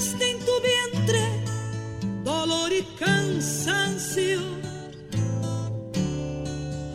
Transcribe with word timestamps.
mientras 0.00 0.28
en 0.28 0.38
tu 0.38 0.52
vientre 0.62 1.20
dolor 2.24 2.72
y 2.72 2.82
cansancio. 2.98 4.40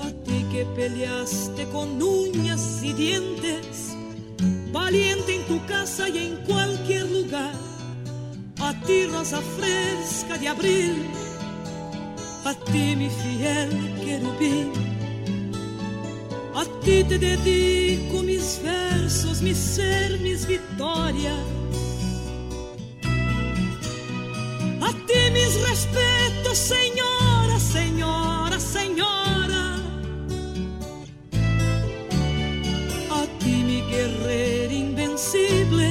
A 0.02 0.10
ti 0.24 0.46
que 0.52 0.66
peleaste 0.76 1.66
con 1.66 2.02
uñas 2.02 2.82
y 2.82 2.94
dientes, 2.94 3.96
valiente 4.72 5.36
en 5.36 5.46
tu 5.46 5.64
casa 5.66 6.10
y 6.10 6.18
en 6.18 6.36
cualquier 6.46 7.10
lugar. 7.12 7.54
A 8.60 8.74
ti 8.82 9.06
rosa 9.06 9.42
fresca 9.58 10.38
de 10.38 10.48
abril, 10.48 11.06
a 12.46 12.54
ti 12.54 12.96
mi 12.96 13.10
fiel 13.10 13.70
querubín. 14.04 14.72
A 16.56 16.64
ti 16.82 17.04
te 17.04 17.20
dedico 17.20 18.24
mis 18.24 18.62
versos, 18.64 19.42
mi 19.42 19.54
ser, 19.54 20.20
mis 20.22 20.48
vitórias. 20.48 21.65
mis 25.36 25.54
respetos, 25.70 26.58
señora, 26.58 27.58
señora, 27.60 28.58
señora. 28.78 29.64
A 33.20 33.22
ti, 33.40 33.56
mi 33.70 33.80
guerreira 33.92 34.74
invencible, 34.86 35.90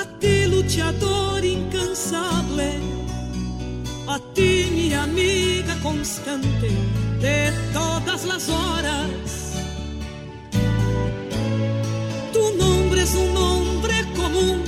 a 0.00 0.04
ti, 0.20 0.34
luchador 0.54 1.42
incansable, 1.56 2.70
a 4.14 4.16
ti, 4.34 4.52
mi 4.76 4.88
amiga 5.06 5.74
constante 5.82 6.68
de 7.24 7.38
todas 7.72 8.20
las 8.30 8.44
horas. 8.48 9.26
Tu 12.34 12.44
nombre 12.62 13.00
es 13.06 13.14
un 13.14 13.30
nombre 13.42 13.96
común, 14.20 14.58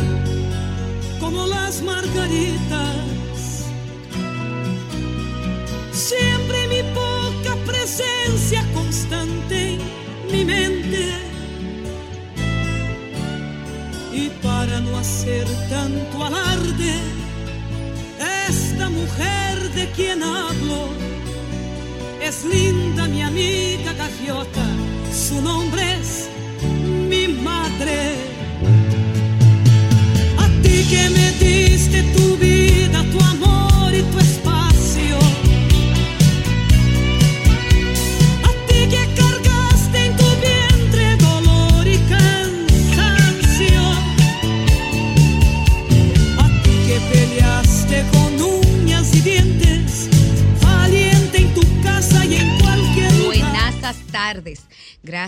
como 1.20 1.46
las 1.46 1.82
margaritas 1.82 2.65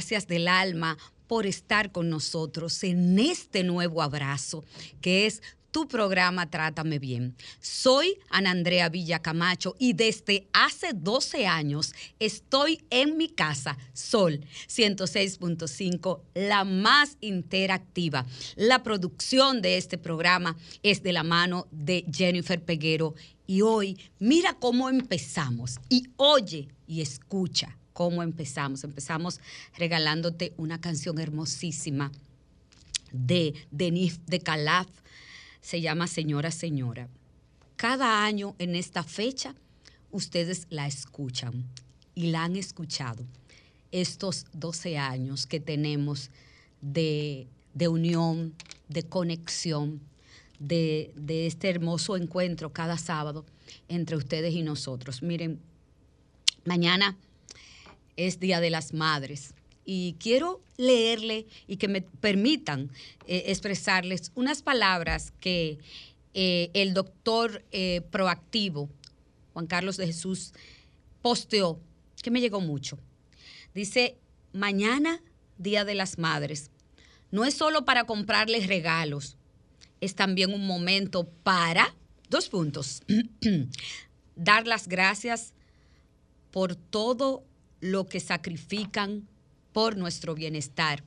del 0.08 0.48
alma 0.48 0.96
por 1.26 1.44
estar 1.44 1.92
con 1.92 2.08
nosotros 2.08 2.82
en 2.82 3.18
este 3.18 3.62
nuevo 3.62 4.00
abrazo 4.00 4.64
que 5.02 5.26
es 5.26 5.42
tu 5.70 5.86
programa 5.86 6.48
Trátame 6.48 6.98
Bien. 6.98 7.36
Soy 7.60 8.18
Ana 8.30 8.52
Andrea 8.52 8.88
Villacamacho 8.88 9.76
y 9.78 9.92
desde 9.92 10.48
hace 10.54 10.92
12 10.94 11.46
años 11.46 11.92
estoy 12.18 12.80
en 12.88 13.18
mi 13.18 13.28
casa, 13.28 13.76
Sol 13.92 14.40
106.5, 14.66 16.22
la 16.32 16.64
más 16.64 17.18
interactiva. 17.20 18.24
La 18.56 18.82
producción 18.82 19.60
de 19.60 19.76
este 19.76 19.98
programa 19.98 20.56
es 20.82 21.02
de 21.02 21.12
la 21.12 21.22
mano 21.22 21.68
de 21.70 22.06
Jennifer 22.10 22.64
Peguero 22.64 23.14
y 23.46 23.60
hoy 23.60 23.98
mira 24.18 24.54
cómo 24.54 24.88
empezamos 24.88 25.76
y 25.90 26.04
oye 26.16 26.68
y 26.86 27.02
escucha 27.02 27.77
cómo 27.98 28.22
empezamos. 28.22 28.84
Empezamos 28.84 29.40
regalándote 29.76 30.54
una 30.56 30.80
canción 30.80 31.18
hermosísima 31.18 32.12
de 33.10 33.54
Denis 33.72 34.20
de 34.24 34.38
Calaf. 34.38 34.86
Se 35.60 35.80
llama 35.80 36.06
Señora, 36.06 36.52
Señora. 36.52 37.08
Cada 37.74 38.24
año 38.24 38.54
en 38.60 38.76
esta 38.76 39.02
fecha 39.02 39.56
ustedes 40.12 40.68
la 40.70 40.86
escuchan 40.86 41.64
y 42.14 42.30
la 42.30 42.44
han 42.44 42.54
escuchado. 42.54 43.24
Estos 43.90 44.46
12 44.52 44.96
años 44.96 45.46
que 45.46 45.58
tenemos 45.58 46.30
de, 46.80 47.48
unión, 47.90 48.54
de 48.88 49.02
conexión, 49.02 50.00
de, 50.60 51.12
de 51.16 51.48
este 51.48 51.68
hermoso 51.68 52.16
encuentro 52.16 52.72
cada 52.72 52.96
sábado 52.96 53.44
entre 53.88 54.14
ustedes 54.14 54.54
y 54.54 54.62
nosotros. 54.62 55.20
Miren, 55.20 55.58
mañana 56.64 57.16
es 58.18 58.40
Día 58.40 58.60
de 58.60 58.68
las 58.68 58.92
Madres. 58.92 59.54
Y 59.84 60.16
quiero 60.18 60.60
leerle 60.76 61.46
y 61.66 61.76
que 61.76 61.88
me 61.88 62.02
permitan 62.02 62.90
eh, 63.26 63.44
expresarles 63.46 64.32
unas 64.34 64.60
palabras 64.60 65.32
que 65.40 65.78
eh, 66.34 66.70
el 66.74 66.92
doctor 66.92 67.64
eh, 67.72 68.02
proactivo, 68.10 68.90
Juan 69.54 69.66
Carlos 69.66 69.96
de 69.96 70.06
Jesús, 70.06 70.52
posteó, 71.22 71.80
que 72.22 72.30
me 72.30 72.40
llegó 72.40 72.60
mucho. 72.60 72.98
Dice, 73.74 74.18
mañana, 74.52 75.22
Día 75.56 75.84
de 75.84 75.94
las 75.94 76.18
Madres, 76.18 76.70
no 77.30 77.44
es 77.44 77.54
solo 77.54 77.84
para 77.84 78.04
comprarles 78.04 78.66
regalos, 78.66 79.36
es 80.00 80.14
también 80.14 80.52
un 80.52 80.66
momento 80.66 81.28
para, 81.42 81.94
dos 82.28 82.48
puntos, 82.48 83.02
dar 84.36 84.66
las 84.66 84.88
gracias 84.88 85.54
por 86.50 86.74
todo 86.76 87.44
lo 87.80 88.06
que 88.06 88.20
sacrifican 88.20 89.28
por 89.72 89.96
nuestro 89.96 90.34
bienestar. 90.34 91.04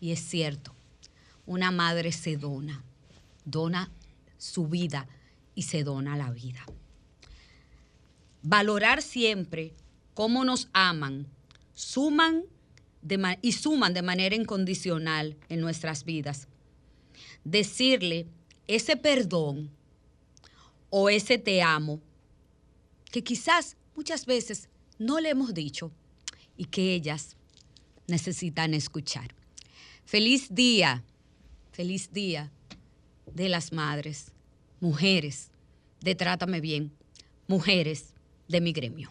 Y 0.00 0.12
es 0.12 0.20
cierto, 0.20 0.74
una 1.46 1.70
madre 1.70 2.12
se 2.12 2.36
dona, 2.36 2.84
dona 3.44 3.90
su 4.38 4.68
vida 4.68 5.06
y 5.54 5.62
se 5.62 5.84
dona 5.84 6.16
la 6.16 6.30
vida. 6.30 6.64
Valorar 8.42 9.02
siempre 9.02 9.74
cómo 10.12 10.44
nos 10.44 10.68
aman, 10.72 11.26
suman 11.74 12.44
y 13.42 13.52
suman 13.52 13.94
de 13.94 14.02
manera 14.02 14.34
incondicional 14.34 15.36
en 15.48 15.60
nuestras 15.60 16.04
vidas. 16.04 16.48
Decirle 17.44 18.26
ese 18.66 18.96
perdón 18.96 19.70
o 20.90 21.10
ese 21.10 21.38
te 21.38 21.62
amo, 21.62 22.00
que 23.10 23.22
quizás 23.22 23.76
muchas 23.94 24.26
veces 24.26 24.68
no 24.98 25.20
le 25.20 25.30
hemos 25.30 25.52
dicho, 25.52 25.90
y 26.56 26.66
que 26.66 26.94
ellas 26.94 27.36
necesitan 28.06 28.74
escuchar. 28.74 29.34
Feliz 30.04 30.54
día, 30.54 31.02
feliz 31.72 32.12
día 32.12 32.50
de 33.32 33.48
las 33.48 33.72
madres, 33.72 34.32
mujeres 34.80 35.50
de 36.00 36.14
Trátame 36.14 36.60
Bien, 36.60 36.92
mujeres 37.46 38.14
de 38.48 38.60
mi 38.60 38.72
gremio. 38.72 39.10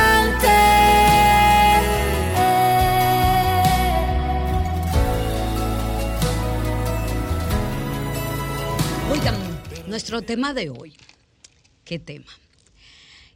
Nuestro 10.01 10.23
tema 10.23 10.55
de 10.55 10.71
hoy. 10.71 10.95
¿Qué 11.85 11.99
tema? 11.99 12.25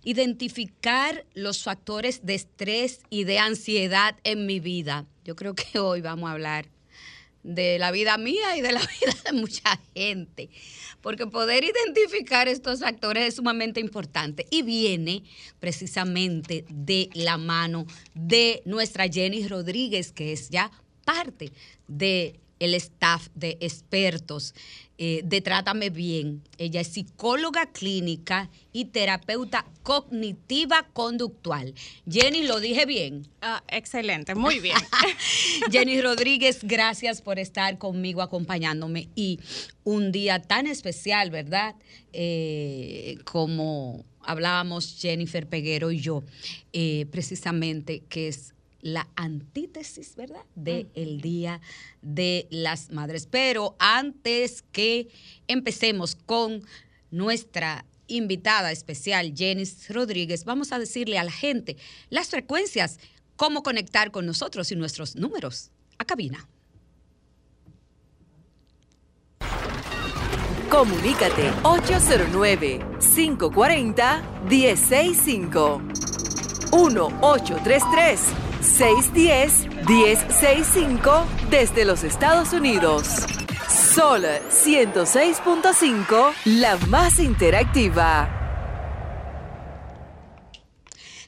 identificar 0.07 1.25
los 1.33 1.63
factores 1.63 2.25
de 2.25 2.35
estrés 2.35 3.01
y 3.09 3.23
de 3.23 3.39
ansiedad 3.39 4.15
en 4.23 4.45
mi 4.45 4.59
vida. 4.59 5.07
Yo 5.23 5.35
creo 5.35 5.56
que 5.56 5.79
hoy 5.79 6.01
vamos 6.01 6.29
a 6.29 6.33
hablar 6.33 6.67
de 7.44 7.79
la 7.79 7.91
vida 7.91 8.17
mía 8.17 8.56
y 8.56 8.62
de 8.62 8.71
la 8.71 8.79
vida 9.01 9.15
de 9.25 9.33
mucha 9.33 9.79
gente, 9.95 10.50
porque 11.01 11.25
poder 11.27 11.63
identificar 11.63 12.47
estos 12.47 12.79
factores 12.79 13.27
es 13.27 13.35
sumamente 13.35 13.79
importante 13.79 14.47
y 14.51 14.62
viene 14.62 15.23
precisamente 15.59 16.65
de 16.69 17.09
la 17.13 17.38
mano 17.38 17.85
de 18.13 18.62
nuestra 18.65 19.07
Jenny 19.07 19.47
Rodríguez, 19.47 20.12
que 20.12 20.33
es 20.33 20.50
ya 20.50 20.71
parte 21.03 21.51
del 21.88 22.39
el 22.59 22.73
staff 22.75 23.27
de 23.35 23.57
expertos 23.59 24.53
eh, 24.97 25.21
de 25.24 25.42
Trátame 25.42 25.89
Bien. 25.89 26.42
Ella 26.57 26.81
es 26.81 26.88
psicóloga 26.88 27.71
clínica 27.71 28.50
y 28.71 28.86
terapeuta 28.86 29.65
cognitiva 29.83 30.88
conductual. 30.94 31.74
Jenny, 32.09 32.44
¿lo 32.44 32.59
dije 32.59 32.86
bien? 32.86 33.27
Ah, 33.42 33.63
excelente, 33.68 34.36
muy 34.36 34.59
bien. 34.59 34.77
Jenny 35.71 36.01
Rodríguez, 36.01 36.59
gracias 36.63 37.21
por 37.21 37.39
estar 37.39 37.77
conmigo 37.77 38.21
acompañándome 38.21 39.09
y 39.15 39.39
un 39.83 40.12
día 40.12 40.42
tan 40.42 40.65
especial, 40.65 41.30
¿verdad? 41.30 41.75
Eh, 42.13 43.18
como 43.25 44.06
hablábamos 44.21 44.98
Jennifer 45.00 45.48
Peguero 45.48 45.91
y 45.91 46.00
yo, 46.00 46.24
eh, 46.74 47.06
precisamente 47.12 48.03
que 48.09 48.30
es 48.30 48.55
la 48.86 49.08
antítesis, 49.16 50.16
¿verdad? 50.16 50.44
De 50.54 50.86
el 50.94 51.20
Día 51.20 51.60
de 52.04 52.46
las 52.52 52.92
Madres. 52.92 53.26
Pero 53.26 53.76
antes 53.80 54.64
que 54.72 55.08
empecemos 55.48 56.16
con 56.16 56.64
nuestra 57.10 57.84
invitada 58.06 58.72
especial, 58.72 59.34
Jenny 59.36 59.64
Rodríguez, 59.90 60.46
vamos 60.46 60.72
a 60.72 60.78
decirle 60.78 61.18
a 61.18 61.24
la 61.24 61.32
gente 61.32 61.78
las 62.12 62.28
frecuencias, 62.28 63.00
cómo 63.36 63.64
conectar 63.64 64.12
con 64.12 64.28
nosotros 64.28 64.72
y 64.72 64.76
nuestros 64.76 65.16
números. 65.16 65.72
A 65.98 66.06
cabina. 66.06 66.48
Comunícate 70.70 71.52
809 71.64 72.86
540 73.00 74.24
165 74.48 75.82
1833 76.72 78.44
610-1065 78.65 81.25
desde 81.50 81.85
los 81.85 82.03
Estados 82.03 82.51
Unidos. 82.51 83.07
Sol 83.94 84.23
106.5, 84.23 86.33
la 86.45 86.77
más 86.88 87.19
interactiva. 87.19 88.41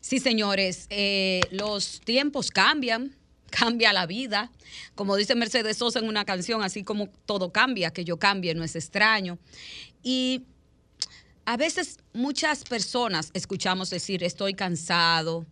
Sí, 0.01 0.19
señores, 0.19 0.87
eh, 0.89 1.41
los 1.51 2.01
tiempos 2.01 2.49
cambian, 2.49 3.15
cambia 3.49 3.93
la 3.93 4.07
vida. 4.07 4.51
Como 4.95 5.15
dice 5.15 5.35
Mercedes 5.35 5.77
Sosa 5.77 5.99
en 5.99 6.07
una 6.07 6.25
canción, 6.25 6.63
así 6.63 6.83
como 6.83 7.09
todo 7.25 7.51
cambia, 7.51 7.91
que 7.91 8.03
yo 8.03 8.17
cambie 8.17 8.55
no 8.55 8.63
es 8.63 8.75
extraño. 8.75 9.37
Y 10.01 10.45
a 11.45 11.55
veces 11.55 11.99
muchas 12.13 12.63
personas 12.63 13.29
escuchamos 13.33 13.89
decir, 13.89 14.23
estoy 14.23 14.53
cansado, 14.53 15.45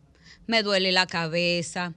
me 0.48 0.64
duele 0.64 0.92
la 0.92 1.08
cabeza, 1.08 1.94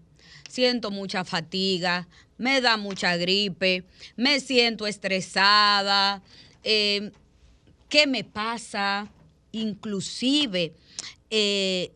siento 0.48 0.90
mucha 0.90 1.24
fatiga, 1.24 2.08
me 2.38 2.60
da 2.60 2.76
mucha 2.76 3.16
gripe, 3.16 3.84
me 4.16 4.40
siento 4.40 4.86
estresada, 4.86 6.22
eh, 6.62 7.12
¿qué 7.88 8.06
me 8.06 8.24
pasa? 8.24 9.10
Inclusive, 9.52 10.74
eh, 11.30 11.92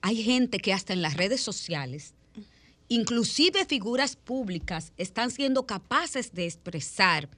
hay 0.00 0.22
gente 0.22 0.58
que 0.58 0.72
hasta 0.72 0.92
en 0.92 1.02
las 1.02 1.16
redes 1.16 1.40
sociales, 1.40 2.14
inclusive 2.88 3.64
figuras 3.66 4.16
públicas, 4.16 4.92
están 4.96 5.30
siendo 5.30 5.66
capaces 5.66 6.32
de 6.32 6.46
expresar 6.46 7.28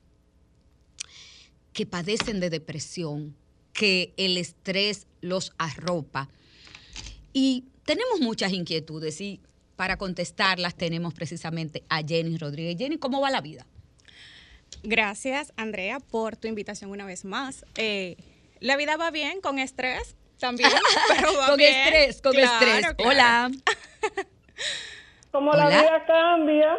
que 1.73 1.87
padecen 1.87 2.41
de 2.41 2.51
depresión, 2.51 3.35
que 3.73 4.13
el 4.17 4.37
estrés 4.37 5.07
los 5.21 5.53
arropa. 5.59 6.29
Y 7.33 7.65
tenemos 7.93 8.21
muchas 8.21 8.53
inquietudes 8.53 9.21
y 9.21 9.41
para 9.77 9.99
contestarlas 9.99 10.75
tenemos 10.75 11.13
precisamente 11.13 11.85
a 11.91 12.03
Jenny 12.03 12.39
Rodríguez. 12.39 12.79
Jenny, 12.79 12.97
¿cómo 12.97 13.21
va 13.21 13.31
la 13.31 13.43
vida? 13.43 13.67
Gracias, 14.83 15.53
Andrea, 15.59 16.01
por 16.01 16.37
tu 16.37 16.49
invitación 16.49 16.91
una 16.91 17.05
vez 17.05 17.27
más. 17.27 17.67
Eh, 17.77 18.17
la 18.61 18.79
vida 18.79 18.97
va 18.97 19.11
bien 19.11 19.43
con 19.43 19.59
estrés 19.59 20.17
también, 20.39 20.71
pero 21.09 21.37
va 21.37 21.49
con 21.49 21.59
bien. 21.59 21.75
estrés, 21.75 22.23
con 22.23 22.39
estrés. 22.39 22.87
Hola. 23.05 23.51
¿Cómo 25.31 25.53
la 25.53 25.69
vida 25.69 26.05
cambia? 26.07 26.77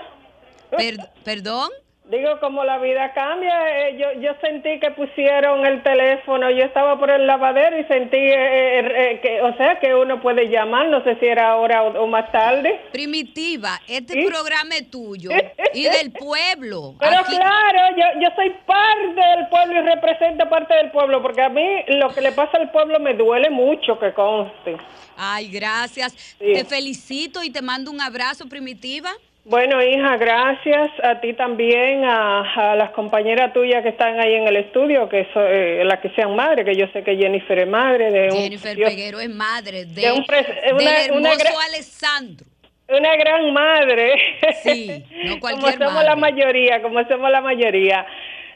¿Perdón? 1.23 1.69
Digo, 2.05 2.37
como 2.41 2.65
la 2.65 2.79
vida 2.79 3.13
cambia, 3.13 3.87
eh, 3.87 3.97
yo, 3.97 4.19
yo 4.19 4.31
sentí 4.41 4.77
que 4.77 4.91
pusieron 4.91 5.65
el 5.65 5.81
teléfono, 5.83 6.51
yo 6.51 6.65
estaba 6.65 6.99
por 6.99 7.09
el 7.09 7.25
lavadero 7.25 7.79
y 7.79 7.85
sentí 7.85 8.17
eh, 8.17 8.79
eh, 8.79 9.19
que, 9.21 9.41
o 9.41 9.55
sea, 9.55 9.79
que 9.79 9.95
uno 9.95 10.21
puede 10.21 10.49
llamar, 10.49 10.89
no 10.89 11.01
sé 11.05 11.15
si 11.21 11.25
era 11.27 11.51
ahora 11.51 11.81
o, 11.81 12.05
más 12.07 12.29
tarde. 12.33 12.77
Primitiva, 12.91 13.79
este 13.87 14.25
programa 14.25 14.75
es 14.75 14.91
tuyo 14.91 15.29
y 15.73 15.83
del 15.83 16.11
pueblo. 16.19 16.93
Pero 16.99 17.23
claro, 17.23 17.95
yo, 17.95 18.19
yo 18.19 18.27
soy 18.35 18.49
parte 18.65 19.21
del 19.37 19.47
pueblo 19.47 19.79
y 19.79 19.81
represento 19.83 20.49
parte 20.49 20.75
del 20.75 20.91
pueblo, 20.91 21.21
porque 21.21 21.41
a 21.41 21.49
mí 21.49 21.85
lo 21.87 22.13
que 22.13 22.19
le 22.19 22.33
pasa 22.33 22.57
al 22.57 22.69
pueblo 22.71 22.99
me 22.99 23.13
duele 23.13 23.49
mucho, 23.49 23.97
que 23.97 24.13
conste. 24.13 24.75
Ay, 25.15 25.49
gracias. 25.49 26.35
Te 26.37 26.65
felicito 26.65 27.41
y 27.43 27.49
te 27.49 27.61
mando 27.61 27.91
un 27.91 28.01
abrazo, 28.01 28.49
Primitiva. 28.49 29.11
Bueno, 29.45 29.83
hija, 29.83 30.15
gracias 30.15 30.91
a 31.03 31.19
ti 31.19 31.33
también, 31.33 32.05
a, 32.05 32.75
las 32.77 32.91
compañeras 32.91 33.51
tuyas 33.51 33.83
que 33.83 33.89
están 33.89 34.17
ahí 34.21 34.35
en 34.35 34.47
el 34.47 34.55
estudio, 34.55 35.09
que 35.09 35.27
son 35.33 35.43
eh, 35.45 35.83
las 35.83 35.99
que 35.99 36.11
sean 36.11 36.33
madres, 36.33 36.65
que 36.65 36.75
yo 36.75 36.87
sé 36.93 37.03
que 37.03 37.17
Jennifer 37.17 37.59
es 37.59 37.67
madre 37.67 38.09
de 38.09 38.31
un... 38.31 38.37
Jennifer 38.37 38.77
Peguero 38.77 39.19
es 39.19 39.29
madre 39.29 39.83
de, 39.83 40.11
un 40.13 40.81
hermoso 40.81 41.59
Alessandro. 41.67 42.47
Una 42.87 43.15
gran 43.17 43.51
madre. 43.51 44.13
Sí, 44.61 45.03
no 45.25 45.39
cualquier 45.41 45.77
Como 45.77 45.89
somos 45.89 46.03
la 46.05 46.15
mayoría, 46.15 46.81
como 46.81 47.03
somos 47.07 47.29
la 47.29 47.41
mayoría. 47.41 48.05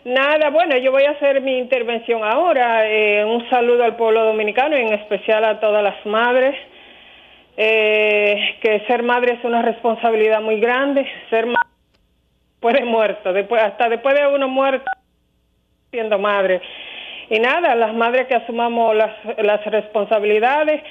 Nada, 0.05 0.49
bueno, 0.51 0.77
yo 0.77 0.91
voy 0.91 1.03
a 1.03 1.11
hacer 1.11 1.41
mi 1.41 1.57
intervención 1.57 2.23
ahora. 2.23 2.89
Eh, 2.89 3.25
un 3.25 3.49
saludo 3.49 3.83
al 3.83 3.97
pueblo 3.97 4.23
dominicano 4.23 4.77
y 4.77 4.81
en 4.81 4.93
especial 4.93 5.43
a 5.43 5.59
todas 5.59 5.83
las 5.83 6.05
madres 6.05 6.55
eh, 7.57 8.55
que 8.61 8.81
ser 8.87 9.03
madre 9.03 9.33
es 9.33 9.43
una 9.43 9.61
responsabilidad 9.61 10.41
muy 10.41 10.59
grande, 10.59 11.05
ser 11.29 11.47
madre 11.47 11.69
después 12.51 12.75
de 12.75 12.85
muerto, 12.85 13.33
después, 13.33 13.61
hasta 13.61 13.89
después 13.89 14.15
de 14.15 14.27
uno 14.27 14.47
muerto 14.47 14.89
siendo 15.91 16.19
madre. 16.19 16.61
Y 17.29 17.39
nada, 17.39 17.75
las 17.75 17.93
madres 17.93 18.27
que 18.27 18.35
asumamos 18.35 18.95
las, 18.95 19.11
las 19.39 19.65
responsabilidades, 19.65 20.81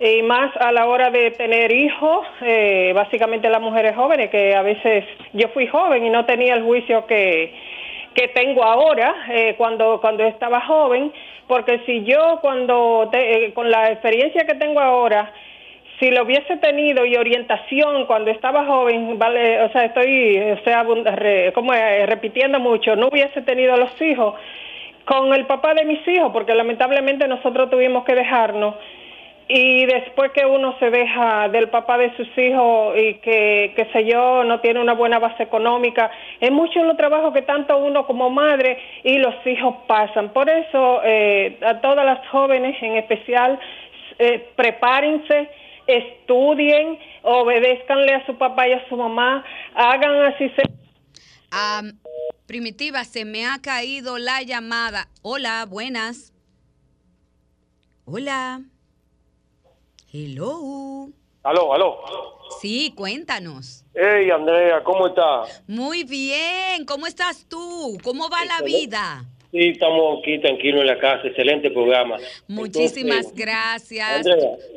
y 0.00 0.22
más 0.22 0.56
a 0.56 0.72
la 0.72 0.86
hora 0.86 1.10
de 1.10 1.30
tener 1.32 1.70
hijos, 1.70 2.26
eh, 2.40 2.92
básicamente 2.94 3.50
las 3.50 3.60
mujeres 3.60 3.94
jóvenes, 3.94 4.30
que 4.30 4.54
a 4.54 4.62
veces 4.62 5.04
yo 5.34 5.48
fui 5.48 5.66
joven 5.66 6.04
y 6.04 6.10
no 6.10 6.24
tenía 6.24 6.54
el 6.54 6.62
juicio 6.62 7.06
que, 7.06 7.52
que 8.14 8.28
tengo 8.28 8.64
ahora 8.64 9.14
eh, 9.28 9.54
cuando, 9.58 10.00
cuando 10.00 10.24
estaba 10.24 10.62
joven, 10.62 11.12
porque 11.46 11.80
si 11.84 12.02
yo 12.04 12.38
cuando, 12.40 13.10
eh, 13.12 13.52
con 13.52 13.70
la 13.70 13.90
experiencia 13.90 14.46
que 14.46 14.54
tengo 14.54 14.80
ahora, 14.80 15.32
si 16.00 16.10
lo 16.10 16.24
hubiese 16.24 16.56
tenido 16.56 17.04
y 17.04 17.14
orientación 17.16 18.06
cuando 18.06 18.30
estaba 18.30 18.64
joven, 18.64 19.18
vale, 19.18 19.62
o 19.62 19.70
sea, 19.70 19.84
estoy, 19.84 20.38
o 20.38 20.64
sea, 20.64 20.84
como 21.54 21.72
repitiendo 22.06 22.58
mucho, 22.58 22.96
no 22.96 23.08
hubiese 23.08 23.42
tenido 23.42 23.76
los 23.76 24.00
hijos 24.00 24.34
con 25.04 25.34
el 25.34 25.46
papá 25.46 25.74
de 25.74 25.84
mis 25.84 26.06
hijos, 26.08 26.32
porque 26.32 26.54
lamentablemente 26.54 27.28
nosotros 27.28 27.68
tuvimos 27.70 28.04
que 28.04 28.14
dejarnos 28.14 28.76
y 29.52 29.84
después 29.84 30.30
que 30.30 30.46
uno 30.46 30.76
se 30.78 30.90
deja 30.90 31.48
del 31.48 31.68
papá 31.68 31.98
de 31.98 32.14
sus 32.16 32.28
hijos 32.38 32.96
y 32.96 33.14
que, 33.14 33.72
qué 33.74 33.84
sé 33.92 34.04
yo, 34.04 34.44
no 34.44 34.60
tiene 34.60 34.80
una 34.80 34.94
buena 34.94 35.18
base 35.18 35.42
económica, 35.42 36.10
es 36.40 36.52
mucho 36.52 36.82
los 36.84 36.96
trabajos 36.96 37.34
que 37.34 37.42
tanto 37.42 37.76
uno 37.76 38.06
como 38.06 38.30
madre 38.30 38.78
y 39.02 39.18
los 39.18 39.34
hijos 39.44 39.74
pasan. 39.88 40.28
Por 40.32 40.48
eso, 40.48 41.00
eh, 41.04 41.58
a 41.66 41.80
todas 41.80 42.06
las 42.06 42.26
jóvenes 42.28 42.80
en 42.80 42.96
especial, 42.96 43.58
eh, 44.20 44.46
prepárense, 44.54 45.48
estudien, 45.96 46.98
obedezcanle 47.22 48.14
a 48.14 48.26
su 48.26 48.36
papá 48.36 48.68
y 48.68 48.72
a 48.72 48.88
su 48.88 48.96
mamá, 48.96 49.44
hagan 49.74 50.24
así. 50.24 50.48
Se 50.50 50.62
primitiva, 52.46 53.04
se 53.04 53.24
me 53.24 53.46
ha 53.46 53.60
caído 53.60 54.18
la 54.18 54.42
llamada. 54.42 55.08
Hola, 55.22 55.66
buenas. 55.66 56.32
Hola. 58.04 58.62
Hello. 60.12 61.08
Aló, 61.42 61.72
aló. 61.72 61.96
Sí, 62.60 62.92
cuéntanos. 62.96 63.84
Hey, 63.94 64.30
Andrea, 64.30 64.82
¿cómo 64.82 65.06
estás? 65.06 65.62
Muy 65.68 66.04
bien. 66.04 66.84
¿Cómo 66.84 67.06
estás 67.06 67.46
tú? 67.48 67.96
¿Cómo 68.02 68.28
va 68.28 68.44
la 68.44 68.62
vida? 68.64 69.24
Sí, 69.50 69.68
estamos 69.70 70.20
aquí 70.20 70.38
tranquilos 70.38 70.80
en 70.82 70.86
la 70.86 70.98
casa. 70.98 71.26
Excelente 71.26 71.70
programa. 71.70 72.16
Muchísimas 72.46 73.34
gracias. 73.34 74.24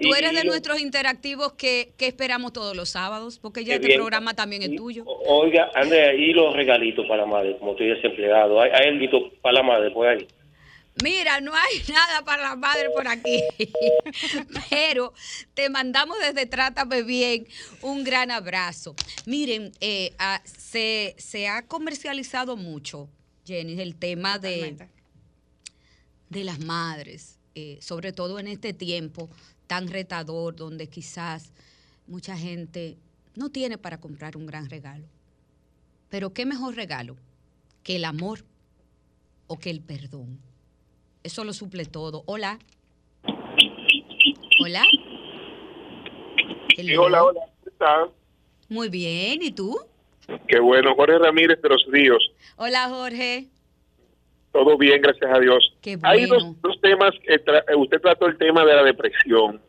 tú 0.01 0.15
eres 0.15 0.33
de 0.33 0.43
nuestros 0.43 0.79
interactivos 0.81 1.53
que, 1.53 1.93
que, 1.97 2.07
esperamos 2.07 2.53
todos 2.53 2.75
los 2.75 2.89
sábados, 2.89 3.39
porque 3.39 3.63
ya 3.63 3.75
este 3.75 3.93
programa 3.95 4.33
también 4.33 4.63
es 4.63 4.75
tuyo. 4.75 5.03
Oiga, 5.05 5.69
Andrea, 5.75 6.13
y 6.13 6.33
los 6.33 6.55
regalitos 6.55 7.05
para 7.07 7.21
la 7.21 7.27
madre, 7.27 7.57
como 7.57 7.71
estoy 7.71 7.87
desempleado. 7.87 8.59
¿Hay, 8.61 8.71
hay 8.71 8.87
algo 8.87 9.29
para 9.41 9.53
la 9.53 9.63
madre 9.63 9.91
por 9.91 10.07
ahí? 10.07 10.27
Mira, 11.01 11.39
no 11.41 11.53
hay 11.53 11.81
nada 11.91 12.23
para 12.23 12.43
la 12.43 12.55
madre 12.55 12.89
por 12.91 13.07
aquí, 13.07 13.41
pero 14.69 15.13
te 15.53 15.69
mandamos 15.69 16.17
desde 16.19 16.45
Trátame 16.45 17.03
Bien 17.03 17.47
un 17.81 18.03
gran 18.03 18.29
abrazo. 18.31 18.95
Miren, 19.25 19.71
eh, 19.81 20.13
ah, 20.19 20.41
se, 20.45 21.15
ha 21.47 21.65
comercializado 21.67 22.55
mucho, 22.57 23.09
Jenny, 23.45 23.79
el 23.79 23.95
tema 23.95 24.39
de, 24.39 24.77
de 26.29 26.43
las 26.43 26.59
madres, 26.59 27.39
eh, 27.55 27.77
sobre 27.81 28.13
todo 28.13 28.39
en 28.39 28.47
este 28.47 28.73
tiempo 28.73 29.29
tan 29.67 29.87
retador 29.87 30.55
donde 30.55 30.87
quizás 30.87 31.51
mucha 32.07 32.37
gente 32.37 32.97
no 33.35 33.49
tiene 33.49 33.77
para 33.77 33.99
comprar 33.99 34.37
un 34.37 34.45
gran 34.45 34.69
regalo. 34.69 35.05
Pero 36.09 36.33
qué 36.33 36.45
mejor 36.45 36.75
regalo 36.75 37.17
que 37.83 37.95
el 37.95 38.05
amor 38.05 38.45
o 39.47 39.57
que 39.57 39.69
el 39.69 39.81
perdón. 39.81 40.39
Eso 41.23 41.43
lo 41.43 41.53
suple 41.53 41.85
todo. 41.85 42.23
Hola. 42.25 42.59
Hola. 44.61 44.83
hola, 46.97 47.23
hola. 47.23 47.41
¿Cómo 47.41 47.71
estás? 47.71 48.09
Muy 48.69 48.89
bien. 48.89 49.41
¿Y 49.41 49.51
tú? 49.51 49.77
Qué 50.47 50.59
bueno. 50.59 50.95
Jorge 50.95 51.17
Ramírez 51.17 51.61
de 51.61 51.69
los 51.69 51.85
Ríos. 51.89 52.31
Hola, 52.57 52.89
Jorge. 52.89 53.47
Todo 54.51 54.77
bien, 54.77 55.01
gracias 55.01 55.31
a 55.31 55.39
Dios. 55.39 55.75
Qué 55.81 55.97
bueno. 55.97 56.09
Hay 56.09 56.25
dos, 56.25 56.81
temas. 56.81 57.13
Eh, 57.27 57.39
usted 57.75 57.99
trató 58.01 58.27
el 58.27 58.37
tema 58.37 58.63
de 58.65 58.75
la 58.75 58.83
depresión. 58.83 59.59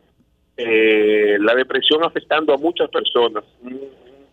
Eh, 0.57 1.37
la 1.39 1.55
depresión 1.55 2.03
afectando 2.03 2.53
a 2.53 2.57
muchas 2.57 2.89
personas. 2.89 3.43
Mm, 3.61 3.75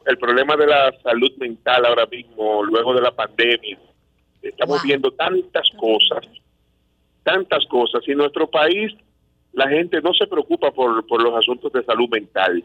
el 0.07 0.19
problema 0.19 0.57
de 0.57 0.67
la 0.67 0.93
salud 1.03 1.33
mental 1.39 1.87
ahora 1.87 2.07
mismo, 2.07 2.63
luego 2.65 2.95
de 2.95 3.01
la 3.01 3.13
pandemia. 3.13 3.79
Estamos 4.43 4.83
viendo 4.83 5.13
tantas 5.13 5.71
cosas 5.77 6.27
tantas 7.23 7.65
cosas. 7.67 8.03
Y 8.07 8.13
en 8.13 8.19
nuestro 8.19 8.49
país 8.49 8.93
la 9.53 9.69
gente 9.69 10.01
no 10.01 10.13
se 10.15 10.27
preocupa 10.27 10.71
por, 10.71 11.07
por 11.07 11.23
los 11.23 11.35
asuntos 11.37 11.73
de 11.73 11.85
salud 11.85 12.09
mental. 12.09 12.65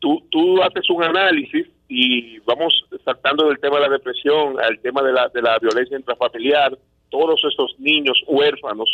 Tú, 0.00 0.22
tú 0.30 0.62
haces 0.62 0.88
un 0.90 1.02
análisis 1.02 1.66
y 1.88 2.38
vamos 2.40 2.84
saltando 3.04 3.48
del 3.48 3.58
tema 3.58 3.76
de 3.76 3.82
la 3.82 3.88
depresión 3.88 4.60
al 4.60 4.78
tema 4.80 5.02
de 5.02 5.12
la, 5.12 5.28
de 5.28 5.42
la 5.42 5.58
violencia 5.58 5.96
intrafamiliar, 5.96 6.76
todos 7.10 7.40
esos 7.44 7.78
niños 7.78 8.22
huérfanos, 8.26 8.88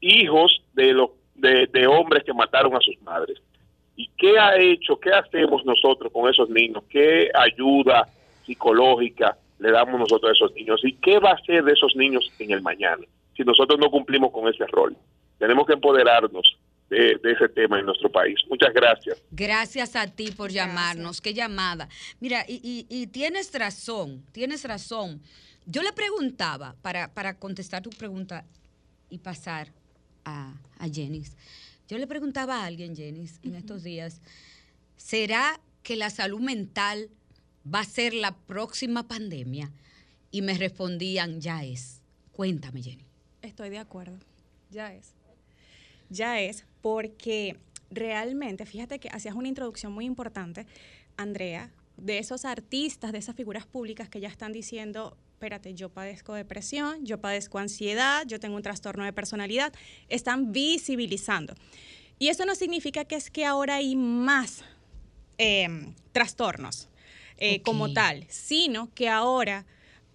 hijos 0.00 0.62
de, 0.72 0.92
los 0.92 1.10
de, 1.34 1.66
de 1.66 1.86
hombres 1.86 2.24
que 2.24 2.32
mataron 2.32 2.74
a 2.74 2.80
sus 2.80 3.00
madres. 3.02 3.38
¿Y 3.96 4.08
qué 4.16 4.38
ha 4.38 4.56
hecho, 4.58 4.98
qué 4.98 5.12
hacemos 5.12 5.64
nosotros 5.64 6.10
con 6.12 6.28
esos 6.28 6.48
niños? 6.50 6.82
¿Qué 6.88 7.30
ayuda 7.34 8.08
psicológica 8.44 9.36
le 9.58 9.70
damos 9.70 10.00
nosotros 10.00 10.30
a 10.30 10.32
esos 10.32 10.54
niños? 10.54 10.80
¿Y 10.84 10.94
qué 10.94 11.18
va 11.18 11.30
a 11.30 11.34
hacer 11.34 11.62
de 11.62 11.72
esos 11.72 11.94
niños 11.94 12.28
en 12.38 12.50
el 12.50 12.62
mañana? 12.62 13.04
si 13.36 13.42
nosotros 13.42 13.78
no 13.78 13.90
cumplimos 13.90 14.30
con 14.30 14.48
ese 14.48 14.66
rol. 14.66 14.96
Tenemos 15.38 15.66
que 15.66 15.74
empoderarnos 15.74 16.56
de, 16.90 17.18
ese 17.22 17.48
tema 17.48 17.78
en 17.78 17.86
nuestro 17.86 18.10
país. 18.10 18.36
Muchas 18.48 18.72
gracias. 18.72 19.22
Gracias 19.30 19.96
a 19.96 20.06
ti 20.06 20.30
por 20.30 20.50
llamarnos. 20.50 21.20
Qué 21.20 21.34
llamada. 21.34 21.88
Mira, 22.20 22.44
y, 22.46 23.06
tienes 23.08 23.52
razón, 23.52 24.24
tienes 24.32 24.64
razón. 24.64 25.22
Yo 25.66 25.82
le 25.82 25.92
preguntaba, 25.92 26.76
para, 26.82 27.12
para 27.12 27.38
contestar 27.38 27.82
tu 27.82 27.90
pregunta 27.90 28.44
y 29.08 29.18
pasar 29.18 29.68
a, 30.24 30.52
a 30.78 30.88
Jenis, 30.88 31.36
yo 31.88 31.98
le 31.98 32.06
preguntaba 32.06 32.62
a 32.62 32.66
alguien, 32.66 32.96
Jenis, 32.96 33.40
en 33.42 33.54
estos 33.54 33.82
días, 33.82 34.20
¿será 34.96 35.60
que 35.82 35.96
la 35.96 36.10
salud 36.10 36.40
mental 36.40 37.08
va 37.72 37.80
a 37.80 37.84
ser 37.84 38.14
la 38.14 38.36
próxima 38.36 39.06
pandemia? 39.06 39.70
Y 40.30 40.42
me 40.42 40.54
respondían, 40.54 41.40
ya 41.40 41.62
es. 41.64 42.02
Cuéntame, 42.32 42.82
Jenny. 42.82 43.04
Estoy 43.42 43.70
de 43.70 43.78
acuerdo. 43.78 44.18
Ya 44.70 44.92
es. 44.92 45.12
Ya 46.10 46.40
es, 46.40 46.64
porque 46.84 47.56
realmente, 47.90 48.66
fíjate 48.66 48.98
que 48.98 49.08
hacías 49.08 49.34
una 49.34 49.48
introducción 49.48 49.90
muy 49.90 50.04
importante, 50.04 50.66
Andrea, 51.16 51.72
de 51.96 52.18
esos 52.18 52.44
artistas, 52.44 53.10
de 53.10 53.16
esas 53.16 53.34
figuras 53.34 53.64
públicas 53.64 54.10
que 54.10 54.20
ya 54.20 54.28
están 54.28 54.52
diciendo, 54.52 55.16
espérate, 55.32 55.72
yo 55.72 55.88
padezco 55.88 56.34
depresión, 56.34 57.06
yo 57.06 57.22
padezco 57.22 57.58
ansiedad, 57.58 58.26
yo 58.26 58.38
tengo 58.38 58.56
un 58.56 58.62
trastorno 58.62 59.02
de 59.02 59.14
personalidad, 59.14 59.72
están 60.10 60.52
visibilizando. 60.52 61.54
Y 62.18 62.28
eso 62.28 62.44
no 62.44 62.54
significa 62.54 63.06
que 63.06 63.14
es 63.14 63.30
que 63.30 63.46
ahora 63.46 63.76
hay 63.76 63.96
más 63.96 64.62
em, 65.38 65.94
trastornos 66.12 66.90
eh, 67.38 67.62
como 67.62 67.94
tal, 67.94 68.26
sino 68.28 68.92
que 68.92 69.08
ahora 69.08 69.64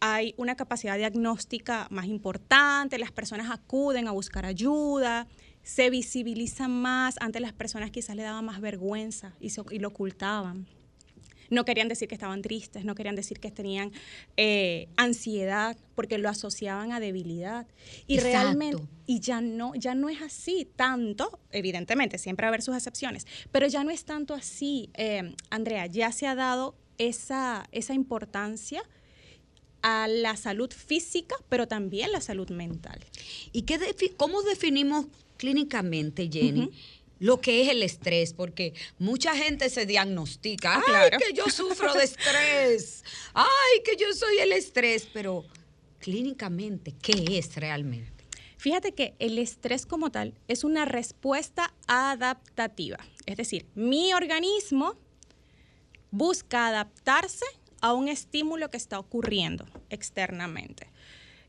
hay 0.01 0.35
una 0.37 0.55
capacidad 0.55 0.97
diagnóstica 0.97 1.87
más 1.89 2.05
importante, 2.05 2.99
las 2.99 3.11
personas 3.11 3.49
acuden 3.49 4.07
a 4.07 4.11
buscar 4.11 4.45
ayuda, 4.45 5.27
se 5.63 5.89
visibilizan 5.89 6.71
más, 6.71 7.15
antes 7.19 7.41
las 7.41 7.53
personas 7.53 7.91
quizás 7.91 8.15
le 8.15 8.23
daban 8.23 8.45
más 8.45 8.61
vergüenza 8.61 9.33
y, 9.39 9.51
lo 9.79 9.89
ocultaban. 9.89 10.67
No 11.49 11.65
querían 11.65 11.87
decir 11.87 12.07
que 12.07 12.13
estaban 12.13 12.43
tristes, 12.43 12.85
no 12.85 12.93
querían 12.93 13.15
decir 13.15 13.39
que 13.39 13.49
tenían 13.49 13.91
eh, 14.37 14.87
ansiedad, 14.97 15.75
porque 15.95 16.19
lo 16.19 16.29
asociaban 16.29 16.91
a 16.91 16.99
debilidad. 16.99 17.67
Y 18.05 18.19
realmente, 18.19 18.83
y 19.07 19.19
ya 19.19 19.41
no, 19.41 19.73
ya 19.73 19.95
no 19.95 20.09
es 20.09 20.21
así 20.21 20.67
tanto, 20.75 21.39
evidentemente, 21.51 22.19
siempre 22.19 22.45
va 22.45 22.49
a 22.49 22.51
haber 22.51 22.61
sus 22.61 22.75
excepciones, 22.75 23.25
pero 23.51 23.67
ya 23.67 23.83
no 23.83 23.89
es 23.89 24.05
tanto 24.05 24.35
así, 24.35 24.91
eh, 24.93 25.33
Andrea, 25.49 25.87
ya 25.87 26.11
se 26.11 26.27
ha 26.27 26.35
dado 26.35 26.75
esa, 26.99 27.67
esa 27.71 27.95
importancia 27.95 28.83
a 29.81 30.07
la 30.07 30.35
salud 30.35 30.71
física, 30.71 31.35
pero 31.47 31.67
también 31.67 32.11
la 32.11 32.21
salud 32.21 32.49
mental. 32.49 32.99
¿Y 33.51 33.63
qué 33.63 33.79
cómo 34.17 34.41
definimos 34.43 35.07
clínicamente, 35.39 36.29
Jenny? 36.31 36.69
Lo 37.17 37.41
que 37.41 37.61
es 37.61 37.69
el 37.69 37.81
estrés, 37.81 38.33
porque 38.33 38.73
mucha 38.99 39.35
gente 39.35 39.69
se 39.69 39.85
diagnostica, 39.85 40.75
ah, 40.75 41.09
ay, 41.11 41.11
que 41.17 41.33
yo 41.33 41.45
sufro 41.49 41.93
de 41.93 42.03
estrés, 42.03 43.03
ay, 43.33 43.81
que 43.83 43.95
yo 43.97 44.13
soy 44.13 44.37
el 44.39 44.51
estrés, 44.51 45.07
pero 45.11 45.45
clínicamente, 45.99 46.93
¿qué 47.01 47.37
es 47.37 47.55
realmente? 47.55 48.25
Fíjate 48.57 48.93
que 48.93 49.15
el 49.19 49.37
estrés 49.37 49.85
como 49.85 50.11
tal 50.11 50.33
es 50.47 50.63
una 50.63 50.85
respuesta 50.85 51.73
adaptativa, 51.87 52.97
es 53.25 53.37
decir, 53.37 53.65
mi 53.75 54.13
organismo 54.13 54.95
busca 56.11 56.67
adaptarse 56.67 57.45
a 57.81 57.93
un 57.93 58.09
estímulo 58.09 58.69
que 58.69 58.77
está 58.77 58.99
ocurriendo 58.99 59.65
externamente. 59.89 60.87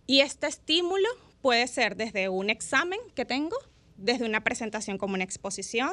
Y 0.06 0.20
este 0.20 0.46
estímulo 0.46 1.08
puede 1.40 1.66
ser 1.66 1.96
desde 1.96 2.28
un 2.28 2.50
examen 2.50 3.00
que 3.14 3.24
tengo, 3.24 3.56
desde 4.00 4.24
una 4.24 4.42
presentación 4.42 4.98
como 4.98 5.14
una 5.14 5.24
exposición, 5.24 5.90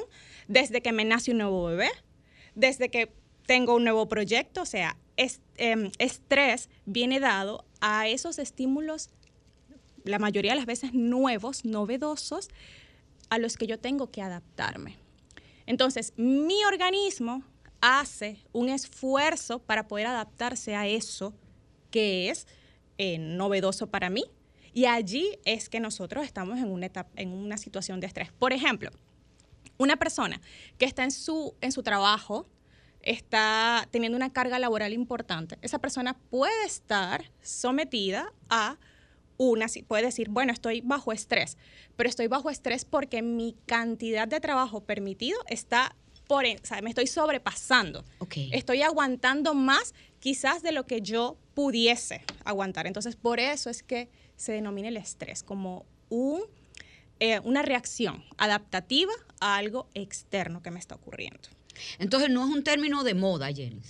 desde 0.48 0.82
que 0.82 0.92
me 0.92 1.06
nace 1.06 1.32
un 1.32 1.38
nuevo 1.38 1.66
bebé, 1.66 1.90
desde 2.56 2.90
que 2.90 3.12
tengo 3.46 3.76
un 3.76 3.84
nuevo 3.84 4.08
proyecto, 4.08 4.62
o 4.62 4.66
sea, 4.66 4.98
em, 5.16 5.92
estrés 6.00 6.70
viene 6.86 7.20
dado 7.20 7.66
a 7.82 8.08
esos 8.08 8.40
estímulos, 8.40 9.10
la 10.04 10.20
mayoría 10.20 10.52
de 10.52 10.58
las 10.58 10.66
veces 10.66 10.94
nuevos, 10.94 11.66
novedosos, 11.66 12.50
a 13.30 13.38
los 13.40 13.58
que 13.58 13.68
yo 13.68 13.80
tengo 13.80 14.10
que 14.10 14.22
adaptarme. 14.22 14.96
Entonces, 15.66 16.14
mi 16.16 16.64
organismo 16.66 17.44
hace 17.82 18.38
un 18.54 18.70
esfuerzo 18.70 19.60
para 19.60 19.88
poder 19.88 20.08
adaptarse 20.08 20.76
a 20.76 20.88
eso 20.88 21.34
que 21.92 22.30
es 22.30 22.48
eh, 22.98 23.18
novedoso 23.18 23.88
para 23.88 24.10
mí. 24.10 24.24
Y 24.78 24.86
allí 24.86 25.40
es 25.44 25.70
que 25.70 25.80
nosotros 25.80 26.24
estamos 26.24 26.60
en 26.60 26.70
una, 26.70 26.86
etapa, 26.86 27.10
en 27.16 27.32
una 27.32 27.58
situación 27.58 28.00
de 28.00 28.06
estrés. 28.06 28.32
Por 28.32 28.54
ejemplo, 28.54 28.92
una 29.80 29.98
persona 29.98 30.40
que 30.78 30.86
está 30.86 31.04
en 31.04 31.10
su, 31.10 31.56
en 31.62 31.72
su 31.72 31.82
trabajo, 31.82 32.48
está 33.02 33.88
teniendo 33.90 34.16
una 34.16 34.32
carga 34.32 34.60
laboral 34.60 34.94
importante, 34.94 35.58
esa 35.64 35.80
persona 35.80 36.16
puede 36.30 36.64
estar 36.68 37.32
sometida 37.42 38.32
a 38.52 38.78
una, 39.38 39.66
puede 39.88 40.04
decir, 40.04 40.30
bueno, 40.30 40.54
estoy 40.54 40.82
bajo 40.82 41.12
estrés, 41.12 41.58
pero 41.96 42.08
estoy 42.08 42.28
bajo 42.28 42.52
estrés 42.52 42.86
porque 42.86 43.24
mi 43.24 43.56
cantidad 43.66 44.28
de 44.28 44.40
trabajo 44.40 44.82
permitido 44.82 45.40
está 45.48 45.96
por, 46.28 46.46
o 46.46 46.50
sea, 46.62 46.84
me 46.84 46.90
estoy 46.90 47.08
sobrepasando. 47.08 48.04
Estoy 48.52 48.84
aguantando 48.84 49.56
más 49.56 49.96
quizás 50.20 50.62
de 50.62 50.72
lo 50.72 50.86
que 50.86 51.02
yo 51.02 51.36
pudiese 51.56 52.24
aguantar. 52.44 52.86
Entonces, 52.86 53.16
por 53.16 53.40
eso 53.40 53.72
es 53.72 53.82
que 53.82 54.10
se 54.38 54.54
denomina 54.54 54.88
el 54.88 54.98
estrés 54.98 55.44
como 55.44 55.86
un, 56.10 56.42
eh, 57.20 57.40
una 57.42 57.62
reacción 57.64 58.24
adaptativa 58.38 59.12
a 59.40 59.58
algo 59.58 59.88
externo 59.94 60.64
que 60.64 60.72
me 60.72 60.80
está 60.80 60.96
ocurriendo. 60.96 61.50
Entonces, 62.00 62.30
no 62.30 62.48
es 62.48 62.56
un 62.56 62.64
término 62.64 63.04
de 63.04 63.14
moda, 63.14 63.52
Jenny. 63.52 63.82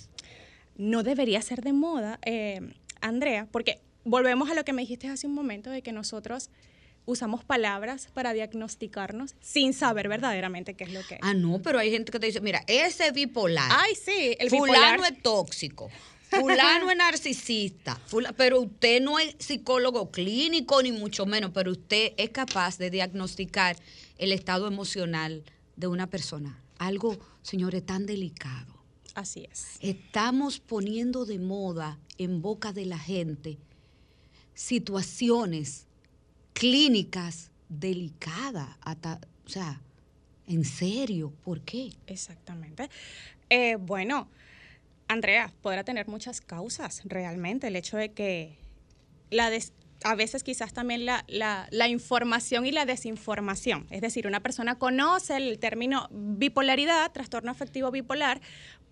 No 0.76 1.02
debería 1.02 1.40
ser 1.42 1.62
de 1.62 1.72
moda, 1.72 2.18
eh, 2.24 2.74
Andrea, 3.00 3.46
porque 3.50 3.80
volvemos 4.04 4.50
a 4.50 4.54
lo 4.54 4.64
que 4.64 4.72
me 4.72 4.82
dijiste 4.82 5.08
hace 5.08 5.26
un 5.26 5.34
momento 5.34 5.70
de 5.70 5.82
que 5.82 5.92
nosotros 5.92 6.50
usamos 7.04 7.42
palabras 7.42 8.08
para 8.12 8.34
diagnosticarnos 8.34 9.34
sin 9.40 9.72
saber 9.72 10.08
verdaderamente 10.08 10.74
qué 10.74 10.84
es 10.84 10.92
lo 10.92 11.00
que 11.06 11.14
es. 11.14 11.20
Ah, 11.22 11.32
no, 11.32 11.60
pero 11.62 11.78
hay 11.78 11.90
gente 11.90 12.12
que 12.12 12.20
te 12.20 12.26
dice, 12.26 12.40
mira, 12.40 12.62
ese 12.66 13.06
es 13.06 13.12
bipolar. 13.14 13.70
Ay, 13.70 13.94
sí, 13.94 14.36
el 14.38 14.50
Fulano 14.50 15.04
es 15.04 15.22
tóxico. 15.22 15.90
Fulano 16.30 16.90
es 16.90 16.96
narcisista, 16.96 18.00
pero 18.36 18.60
usted 18.60 19.00
no 19.00 19.18
es 19.18 19.34
psicólogo 19.38 20.10
clínico 20.10 20.82
ni 20.82 20.92
mucho 20.92 21.26
menos, 21.26 21.50
pero 21.52 21.72
usted 21.72 22.12
es 22.16 22.30
capaz 22.30 22.78
de 22.78 22.90
diagnosticar 22.90 23.76
el 24.18 24.32
estado 24.32 24.66
emocional 24.66 25.42
de 25.76 25.86
una 25.86 26.08
persona. 26.08 26.60
Algo, 26.78 27.18
señores, 27.42 27.84
tan 27.84 28.06
delicado. 28.06 28.74
Así 29.14 29.46
es. 29.50 29.78
Estamos 29.80 30.60
poniendo 30.60 31.24
de 31.24 31.38
moda 31.38 31.98
en 32.18 32.42
boca 32.42 32.72
de 32.72 32.86
la 32.86 32.98
gente 32.98 33.58
situaciones 34.54 35.86
clínicas 36.52 37.50
delicadas, 37.68 38.68
o 39.46 39.48
sea, 39.48 39.80
en 40.48 40.64
serio, 40.64 41.32
¿por 41.44 41.60
qué? 41.60 41.92
Exactamente. 42.06 42.90
Eh, 43.50 43.76
bueno, 43.76 44.28
Andrea, 45.08 45.52
podrá 45.62 45.84
tener 45.84 46.06
muchas 46.06 46.40
causas 46.40 47.02
realmente. 47.04 47.66
El 47.66 47.76
hecho 47.76 47.96
de 47.96 48.12
que 48.12 48.58
la 49.30 49.50
a 50.04 50.14
veces 50.14 50.44
quizás 50.44 50.72
también 50.72 51.06
la, 51.06 51.24
la, 51.26 51.88
información 51.88 52.66
y 52.66 52.72
la 52.72 52.86
desinformación. 52.86 53.86
Es 53.90 54.00
decir, 54.00 54.26
una 54.26 54.40
persona 54.40 54.78
conoce 54.78 55.36
el 55.36 55.58
término 55.58 56.08
bipolaridad, 56.10 57.10
trastorno 57.10 57.50
afectivo 57.50 57.90
bipolar, 57.90 58.40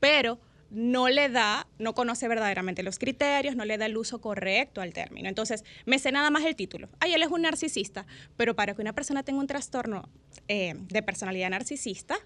pero 0.00 0.40
no 0.70 1.08
le 1.08 1.28
da, 1.28 1.68
no 1.78 1.94
conoce 1.94 2.26
verdaderamente 2.26 2.82
los 2.82 2.98
criterios, 2.98 3.54
no 3.54 3.64
le 3.64 3.78
da 3.78 3.86
el 3.86 3.96
uso 3.96 4.20
correcto 4.20 4.80
al 4.80 4.92
término. 4.92 5.28
Entonces, 5.28 5.64
me 5.84 5.98
sé 5.98 6.10
nada 6.10 6.30
más 6.30 6.44
el 6.44 6.56
título. 6.56 6.88
Ay, 6.98 7.14
él 7.14 7.22
es 7.22 7.28
un 7.28 7.42
narcisista, 7.42 8.06
pero 8.36 8.56
para 8.56 8.74
que 8.74 8.82
una 8.82 8.92
persona 8.92 9.22
tenga 9.22 9.38
un 9.38 9.46
trastorno 9.46 10.08
eh, 10.48 10.74
de 10.76 11.02
personalidad 11.02 11.50
narcisista, 11.50 12.16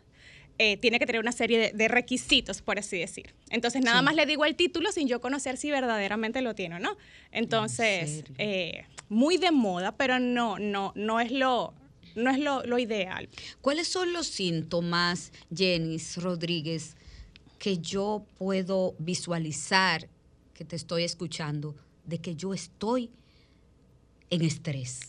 eh, 0.63 0.77
tiene 0.77 0.99
que 0.99 1.07
tener 1.07 1.23
una 1.23 1.33
serie 1.33 1.73
de, 1.73 1.89
requisitos, 1.89 2.61
por 2.61 2.79
así 2.79 2.99
decir. 2.99 3.33
Entonces, 3.49 3.83
nada 3.83 4.03
más 4.03 4.15
le 4.15 4.27
digo 4.27 4.45
el 4.45 4.57
título 4.57 4.93
sin 4.93 5.09
yo 5.09 5.19
conocer 5.19 5.57
si 5.57 5.71
verdaderamente 5.71 6.43
lo 6.43 6.55
tiene 6.55 6.75
o 6.75 6.79
no. 6.79 6.99
Entonces, 7.33 8.25
eh, 8.37 8.85
muy 9.09 9.39
de 9.39 9.53
moda, 9.53 9.93
pero 9.93 10.19
no, 10.19 10.59
no, 10.59 10.93
no 10.97 11.19
es 11.19 11.33
lo, 11.33 11.73
no 12.15 12.31
es 12.31 12.39
lo, 12.39 12.63
lo 12.65 12.79
ideal. 12.79 13.27
¿Cuáles 13.63 13.89
son 13.89 14.13
los 14.13 14.27
síntomas, 14.27 15.33
Jenny 15.51 15.97
Rodríguez, 16.19 16.95
que 17.59 17.79
yo 17.79 18.27
puedo 18.37 18.95
visualizar 18.99 20.11
que 20.53 20.67
te 20.67 20.77
estoy 20.77 21.05
escuchando 21.05 21.75
de 22.05 22.19
que 22.19 22.37
yo 22.37 22.53
estoy 22.53 23.09
en 24.29 24.43
estrés? 24.43 25.01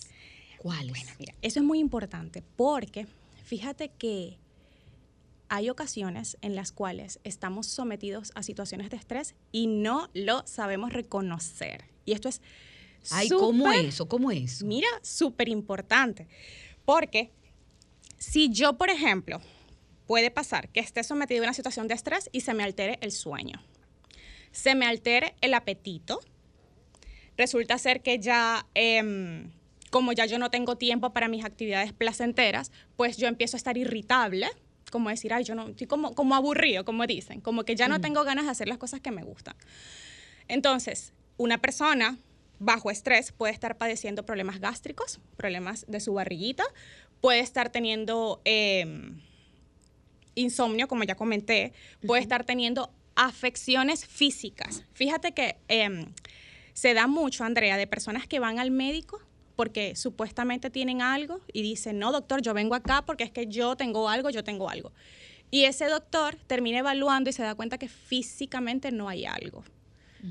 ¿Cuáles? 0.59 0.91
Bueno, 0.91 1.11
mira, 1.19 1.35
eso 1.41 1.59
es 1.59 1.65
muy 1.65 1.79
importante 1.79 2.41
porque 2.55 3.05
fíjate 3.43 3.89
que 3.89 4.37
hay 5.53 5.69
ocasiones 5.69 6.37
en 6.39 6.55
las 6.55 6.71
cuales 6.71 7.19
estamos 7.25 7.67
sometidos 7.67 8.31
a 8.35 8.41
situaciones 8.41 8.89
de 8.89 8.95
estrés 8.95 9.35
y 9.51 9.67
no 9.67 10.09
lo 10.13 10.47
sabemos 10.47 10.93
reconocer. 10.93 11.83
Y 12.05 12.13
esto 12.13 12.29
es 12.29 12.41
Ay, 13.09 13.27
¿cómo 13.27 13.69
eso? 13.69 14.07
¿Cómo 14.07 14.31
es? 14.31 14.63
Mira, 14.63 14.87
súper 15.01 15.49
importante. 15.49 16.29
Porque 16.85 17.33
si 18.17 18.49
yo, 18.49 18.77
por 18.77 18.89
ejemplo, 18.89 19.41
puede 20.07 20.31
pasar 20.31 20.69
que 20.69 20.79
esté 20.79 21.03
sometido 21.03 21.41
a 21.41 21.47
una 21.47 21.53
situación 21.53 21.89
de 21.89 21.95
estrés 21.95 22.29
y 22.31 22.41
se 22.41 22.53
me 22.53 22.63
altere 22.63 22.97
el 23.01 23.11
sueño. 23.11 23.61
Se 24.53 24.73
me 24.73 24.85
altere 24.85 25.35
el 25.41 25.53
apetito. 25.53 26.21
Resulta 27.35 27.77
ser 27.77 28.01
que 28.01 28.19
ya, 28.19 28.67
em, 28.73 29.51
como 29.89 30.13
ya 30.13 30.25
yo 30.27 30.39
no 30.39 30.49
tengo 30.49 30.77
tiempo 30.77 31.11
para 31.11 31.27
mis 31.27 31.43
actividades 31.43 31.91
placenteras, 31.91 32.71
pues 32.95 33.17
yo 33.17 33.27
empiezo 33.27 33.57
a 33.57 33.59
estar 33.59 33.77
irritable, 33.77 34.47
como 34.91 35.09
decir, 35.09 35.33
ay, 35.33 35.43
yo 35.43 35.55
no, 35.55 35.69
estoy 35.69 35.87
como, 35.87 36.13
como 36.13 36.35
aburrido, 36.35 36.85
como 36.85 37.07
dicen, 37.07 37.41
como 37.41 37.63
que 37.63 37.75
ya 37.75 37.87
no 37.87 37.99
tengo 37.99 38.23
ganas 38.23 38.45
de 38.45 38.51
hacer 38.51 38.67
las 38.67 38.77
cosas 38.77 38.99
que 38.99 39.09
me 39.09 39.23
gustan. 39.23 39.55
Entonces, 40.47 41.13
una 41.37 41.57
persona 41.57 42.19
bajo 42.59 42.91
estrés 42.91 43.31
puede 43.31 43.53
estar 43.53 43.77
padeciendo 43.77 44.23
problemas 44.23 44.59
gástricos, 44.59 45.19
problemas 45.35 45.85
de 45.87 45.99
su 45.99 46.13
barriguita, 46.13 46.65
puede 47.21 47.39
estar 47.39 47.71
teniendo... 47.71 48.41
Em, 48.45 49.19
insomnio, 50.35 50.87
como 50.87 51.03
ya 51.03 51.15
comenté, 51.15 51.73
puede 52.05 52.21
estar 52.21 52.45
teniendo 52.45 52.91
afecciones 53.15 54.05
físicas. 54.05 54.83
Fíjate 54.93 55.33
que 55.33 55.57
em, 55.67 56.13
se 56.73 56.93
da 56.93 57.07
mucho, 57.07 57.43
Andrea, 57.43 57.77
de 57.77 57.87
personas 57.87 58.27
que 58.27 58.39
van 58.39 58.59
al 58.59 58.71
médico 58.71 59.21
porque 59.61 59.95
supuestamente 59.95 60.71
tienen 60.71 61.03
algo 61.03 61.39
y 61.53 61.61
dicen, 61.61 61.99
no, 61.99 62.11
doctor, 62.11 62.41
yo 62.41 62.51
vengo 62.51 62.73
acá 62.73 63.03
porque 63.05 63.23
es 63.23 63.29
que 63.29 63.45
yo 63.45 63.75
tengo 63.75 64.09
algo, 64.09 64.31
yo 64.31 64.43
tengo 64.43 64.67
algo. 64.71 64.91
Y 65.51 65.65
ese 65.65 65.85
doctor 65.85 66.35
termina 66.47 66.79
evaluando 66.79 67.29
y 67.29 67.33
se 67.33 67.43
da 67.43 67.53
cuenta 67.53 67.77
que 67.77 67.87
físicamente 67.87 68.91
no 68.91 69.07
hay 69.07 69.25
algo. 69.25 69.63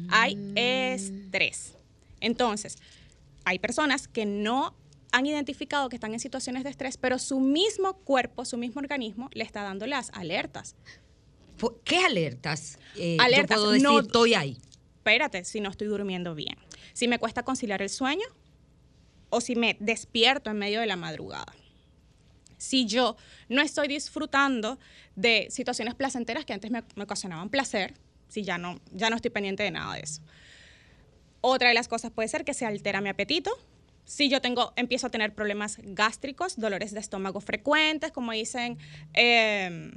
Hay 0.09 0.35
mm. 0.35 0.57
estrés. 0.57 1.77
Entonces, 2.19 2.79
hay 3.45 3.61
personas 3.61 4.09
que 4.09 4.27
no 4.27 4.75
han 5.13 5.27
identificado 5.27 5.89
que 5.91 5.95
están 5.95 6.13
en 6.13 6.19
situaciones 6.19 6.65
de 6.65 6.71
estrés, 6.71 6.97
pero 6.97 7.17
su 7.21 7.39
mismo 7.39 7.99
cuerpo, 7.99 8.45
su 8.45 8.59
mismo 8.59 8.81
organismo 8.81 9.31
le 9.33 9.45
está 9.45 9.63
dando 9.63 9.87
las 9.87 10.11
alertas. 10.11 10.75
¿Qué 11.85 11.99
alertas? 11.99 12.81
Eh, 12.97 13.17
alertas. 13.21 13.59
Yo 13.59 13.63
puedo 13.63 13.73
decir, 13.75 13.89
no, 13.89 14.01
estoy 14.01 14.35
ahí. 14.35 14.59
Espérate, 14.97 15.45
si 15.45 15.61
no 15.61 15.71
estoy 15.71 15.87
durmiendo 15.87 16.35
bien, 16.35 16.59
si 16.95 17.07
me 17.07 17.21
cuesta 17.21 17.45
conciliar 17.45 17.81
el 17.81 17.91
sueño 17.91 18.27
o 19.31 19.41
si 19.41 19.57
me 19.57 19.77
despierto 19.81 20.51
en 20.51 20.59
medio 20.59 20.81
de 20.81 20.87
la 20.87 20.97
madrugada. 20.97 21.53
Si 22.59 22.87
yo 22.87 23.17
no 23.49 23.63
estoy 23.63 23.89
disfrutando 23.89 24.79
de 25.17 25.49
situaciones 25.51 25.95
placenteras 25.95 26.45
que 26.45 26.53
antes 26.53 26.71
me, 26.71 26.83
me 26.95 27.05
ocasionaban 27.05 27.49
placer, 27.49 27.95
si 28.29 28.43
ya 28.43 28.59
no, 28.59 28.81
ya 28.93 29.09
no 29.09 29.17
estoy 29.17 29.31
pendiente 29.31 29.63
de 29.63 29.71
nada 29.71 29.95
de 29.95 30.01
eso. 30.01 30.21
Otra 31.41 31.69
de 31.69 31.75
las 31.75 31.89
cosas 31.89 32.11
puede 32.11 32.29
ser 32.29 32.45
que 32.45 32.53
se 32.53 32.67
altera 32.67 33.01
mi 33.01 33.09
apetito, 33.09 33.51
si 34.11 34.29
yo 34.29 34.41
tengo, 34.41 34.73
empiezo 34.75 35.07
a 35.07 35.11
tener 35.11 35.37
problemas 35.37 35.79
gástricos, 35.83 36.57
dolores 36.57 36.91
de 36.91 36.99
estómago 36.99 37.41
frecuentes, 37.41 38.11
como 38.11 38.33
dicen, 38.33 38.77
em, 39.13 39.93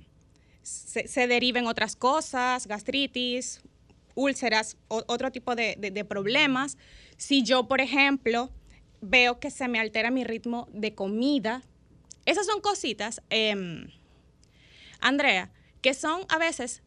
se, 0.62 1.28
deriven 1.28 1.66
otras 1.66 1.96
cosas, 1.96 2.68
gastritis, 2.68 3.62
úlceras, 4.14 4.78
otro 4.88 5.32
tipo 5.32 5.56
de, 5.56 6.06
problemas. 6.08 6.78
Si 7.18 7.42
yo, 7.42 7.68
por 7.68 7.82
ejemplo, 7.82 8.52
veo 9.04 9.40
que 9.40 9.52
se 9.52 9.68
me 9.68 9.80
altera 9.80 10.12
mi 10.12 10.24
ritmo 10.24 10.68
de 10.72 10.96
comida, 10.96 11.62
esas 12.26 12.46
son 12.46 12.62
cositas, 12.62 13.22
em, 13.30 13.90
Andrea, 15.02 15.52
que 15.82 15.94
son 15.94 16.22
a 16.30 16.38
veces 16.38 16.82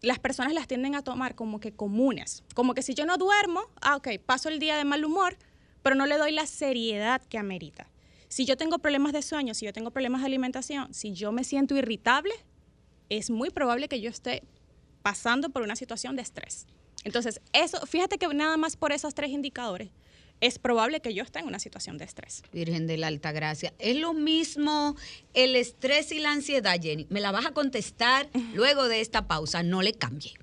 las 0.00 0.18
personas 0.18 0.54
las 0.54 0.66
tienden 0.66 0.94
a 0.94 1.02
tomar 1.02 1.34
como 1.34 1.60
que 1.60 1.72
comunes, 1.72 2.42
como 2.54 2.74
que 2.74 2.82
si 2.82 2.94
yo 2.94 3.04
no 3.04 3.18
duermo, 3.18 3.60
ah, 3.82 3.96
ok, 3.96 4.08
paso 4.24 4.48
el 4.48 4.58
día 4.58 4.76
de 4.76 4.84
mal 4.84 5.04
humor, 5.04 5.36
pero 5.82 5.94
no 5.94 6.06
le 6.06 6.16
doy 6.16 6.32
la 6.32 6.46
seriedad 6.46 7.20
que 7.22 7.38
amerita. 7.38 7.88
Si 8.28 8.46
yo 8.46 8.56
tengo 8.56 8.78
problemas 8.78 9.12
de 9.12 9.20
sueño, 9.20 9.52
si 9.52 9.66
yo 9.66 9.74
tengo 9.74 9.90
problemas 9.90 10.22
de 10.22 10.28
alimentación, 10.28 10.92
si 10.94 11.12
yo 11.12 11.32
me 11.32 11.44
siento 11.44 11.76
irritable, 11.76 12.32
es 13.10 13.28
muy 13.28 13.50
probable 13.50 13.88
que 13.88 14.00
yo 14.00 14.08
esté 14.08 14.42
pasando 15.02 15.50
por 15.50 15.62
una 15.62 15.76
situación 15.76 16.16
de 16.16 16.22
estrés. 16.22 16.66
Entonces, 17.04 17.42
eso, 17.52 17.84
fíjate 17.86 18.16
que 18.16 18.26
nada 18.28 18.56
más 18.56 18.76
por 18.76 18.92
esos 18.92 19.14
tres 19.14 19.30
indicadores 19.30 19.90
es 20.42 20.58
probable 20.58 21.00
que 21.00 21.14
yo 21.14 21.22
esté 21.22 21.38
en 21.38 21.46
una 21.46 21.60
situación 21.60 21.96
de 21.98 22.04
estrés. 22.04 22.42
Virgen 22.52 22.88
de 22.88 22.96
la 22.96 23.06
Alta 23.06 23.30
Gracia. 23.30 23.72
¿Es 23.78 23.96
lo 23.96 24.12
mismo 24.12 24.96
el 25.34 25.54
estrés 25.54 26.10
y 26.10 26.18
la 26.18 26.32
ansiedad, 26.32 26.78
Jenny? 26.82 27.06
Me 27.10 27.20
la 27.20 27.30
vas 27.30 27.46
a 27.46 27.52
contestar 27.52 28.28
luego 28.52 28.88
de 28.88 29.00
esta 29.00 29.28
pausa. 29.28 29.62
No 29.62 29.82
le 29.82 29.94
cambie. 29.94 30.34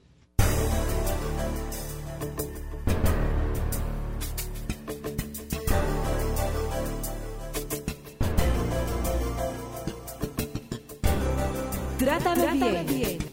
Trátame, 12.00 12.84
bien. 12.86 13.20
Cuba, 13.20 13.29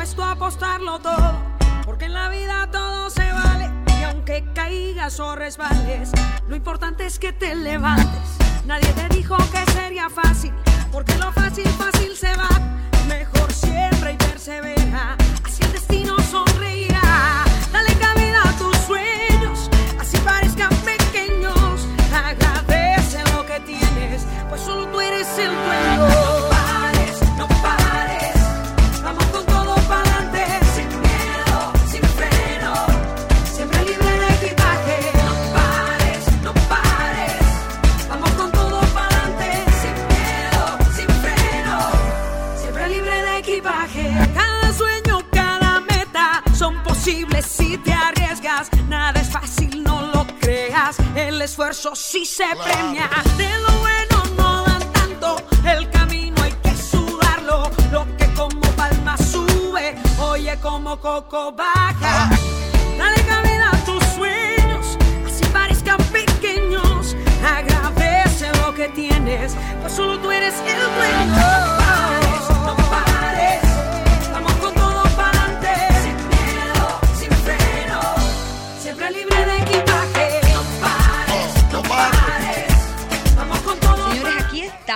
dispuesto 0.00 0.24
a 0.24 0.30
apostarlo 0.30 0.98
todo, 1.00 1.34
porque 1.84 2.06
en 2.06 2.14
la 2.14 2.30
vida 2.30 2.66
todo 2.72 3.10
se 3.10 3.30
vale. 3.32 3.70
Y 4.00 4.02
aunque 4.04 4.42
caigas 4.54 5.20
o 5.20 5.36
resbales, 5.36 6.10
lo 6.48 6.56
importante 6.56 7.04
es 7.04 7.18
que 7.18 7.34
te 7.34 7.54
levantes. 7.54 8.38
Nadie 8.64 8.90
te 8.94 9.14
dijo 9.14 9.36
que 9.52 9.70
sería 9.72 10.08
fácil, 10.08 10.54
porque 10.90 11.14
lo 11.16 11.30
fácil, 11.32 11.68
fácil 11.68 12.16
se 12.16 12.34
va. 12.34 12.48
Mejor 13.08 13.52
siempre 13.52 14.12
y 14.12 14.16
persevera, 14.16 15.18
así 15.44 15.62
el 15.64 15.72
destino 15.72 16.18
sonreirá. 16.30 16.89
El 51.40 51.44
esfuerzo 51.44 51.96
sí 51.96 52.26
se 52.26 52.44
premia. 52.62 53.08
De 53.38 53.48
lo 53.60 53.72
bueno 53.78 54.24
no 54.36 54.62
dan 54.62 54.92
tanto. 54.92 55.36
El 55.66 55.88
camino 55.88 56.36
hay 56.42 56.52
que 56.52 56.76
sudarlo. 56.76 57.70
Lo 57.90 58.04
que 58.18 58.30
como 58.34 58.60
palma 58.76 59.16
sube, 59.16 59.94
oye 60.18 60.58
como 60.60 61.00
coco 61.00 61.50
baja. 61.52 62.28
Dale 62.98 63.22
cabida 63.22 63.70
a 63.72 63.84
tus 63.86 64.04
sueños, 64.04 64.98
así 65.26 65.46
parezcan 65.46 65.96
pequeños. 66.12 67.16
Agradece 67.42 68.52
lo 68.60 68.74
que 68.74 68.90
tienes, 68.90 69.54
pues 69.80 69.94
solo 69.94 70.18
tú 70.18 70.30
eres 70.30 70.56
el 70.56 70.94
dueño. 70.94 71.79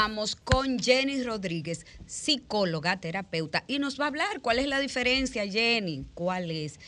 Estamos 0.05 0.37
con 0.37 0.79
Jenny 0.79 1.23
Rodríguez, 1.23 1.87
psicóloga, 2.05 3.01
terapeuta, 3.01 3.65
y 3.67 3.79
nos 3.79 3.99
va 3.99 4.05
a 4.05 4.09
hablar 4.09 4.43
cuál 4.43 4.59
es 4.59 4.67
la 4.69 4.79
diferencia, 4.79 5.51
Jenny. 5.51 6.05
¿Cuál 6.13 6.51
es? 6.51 6.79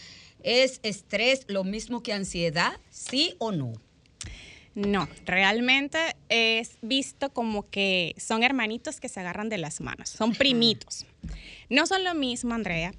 ¿Es 0.42 0.81
estrés 0.83 1.46
lo 1.48 1.64
mismo 1.64 2.02
que 2.02 2.12
ansiedad? 2.12 2.79
¿Sí 2.90 3.35
o 3.38 3.52
no? 3.52 3.72
No, 4.74 5.09
realmente 5.24 5.98
es 6.29 6.76
visto 6.83 7.33
como 7.33 7.70
que 7.70 8.14
son 8.18 8.42
hermanitos 8.42 9.00
que 9.00 9.09
se 9.09 9.20
agarran 9.20 9.48
de 9.48 9.57
las 9.57 9.81
manos, 9.81 10.11
son 10.11 10.35
primitos. 10.35 11.07
No 11.70 11.87
son 11.87 12.05
lo 12.05 12.14
mismo, 12.14 12.52
Andrea. 12.52 12.92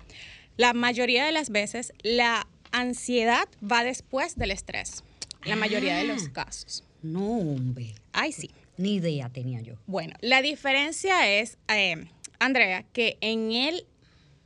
La 0.57 0.73
mayoría 0.73 1.27
de 1.27 1.31
las 1.31 1.51
veces 1.51 1.93
la 2.01 2.47
ansiedad 2.71 3.47
va 3.63 3.83
después 3.83 4.35
del 4.35 4.49
estrés, 4.49 5.03
la 5.45 5.55
mayoría 5.55 5.95
de 5.97 6.05
los 6.05 6.23
Ah. 6.25 6.31
casos. 6.33 6.83
No, 7.03 7.37
hombre. 7.37 7.93
Ay, 8.13 8.31
sí. 8.31 8.49
Ni 8.77 8.95
idea 8.95 9.29
tenía 9.29 9.61
yo. 9.61 9.75
Bueno, 9.87 10.15
la 10.21 10.41
diferencia 10.41 11.27
es, 11.39 11.57
eh, 11.67 12.09
Andrea, 12.39 12.83
que 12.93 13.17
en 13.21 13.51
el 13.51 13.85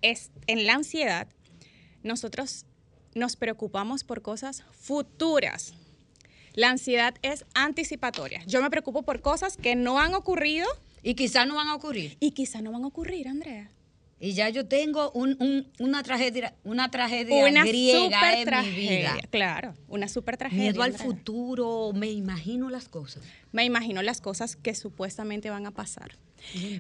es, 0.02 0.32
en 0.48 0.66
la 0.66 0.74
ansiedad 0.74 1.28
nosotros 2.04 2.66
nos 3.14 3.36
preocupamos 3.36 4.04
por 4.04 4.22
cosas 4.22 4.64
futuras. 4.72 5.74
La 6.54 6.70
ansiedad 6.70 7.16
es 7.22 7.46
anticipatoria. 7.54 8.44
Yo 8.46 8.62
me 8.62 8.70
preocupo 8.70 9.04
por 9.04 9.22
cosas 9.22 9.58
que 9.58 9.76
no 9.76 10.00
han 10.00 10.14
ocurrido 10.14 10.68
Y 11.04 11.16
quizás 11.16 11.48
no 11.48 11.56
van 11.56 11.68
a 11.68 11.76
ocurrir. 11.76 12.18
y 12.20 12.32
quizá 12.32 12.62
no 12.62 12.72
van 12.72 12.84
a 12.84 12.88
ocurrir, 12.88 13.28
Andrea. 13.28 13.70
Y 14.24 14.34
ya 14.34 14.50
yo 14.50 14.68
tengo 14.68 15.10
un- 15.14 15.36
un- 15.40 15.68
una 15.80 16.04
tragedia, 16.04 16.54
una 16.64 16.92
tragedia 16.92 17.44
Una 17.44 17.66
griega 17.66 18.04
super 18.20 18.34
en 18.34 18.40
mi 18.40 18.46
tragedia. 18.46 19.14
vida. 19.16 19.28
Claro, 19.32 19.74
una 19.88 20.08
super 20.08 20.38
tragedia. 20.38 20.66
Miedo 20.72 20.84
al 20.84 20.94
futuro, 20.94 21.92
me 21.96 22.12
imagino 22.12 22.70
las 22.70 22.88
cosas. 22.88 23.24
Me 23.52 23.66
imagino 23.66 24.04
las 24.04 24.22
cosas 24.22 24.56
que 24.56 24.76
supuestamente 24.76 25.50
van 25.50 25.66
a 25.66 25.72
pasar. 25.72 26.12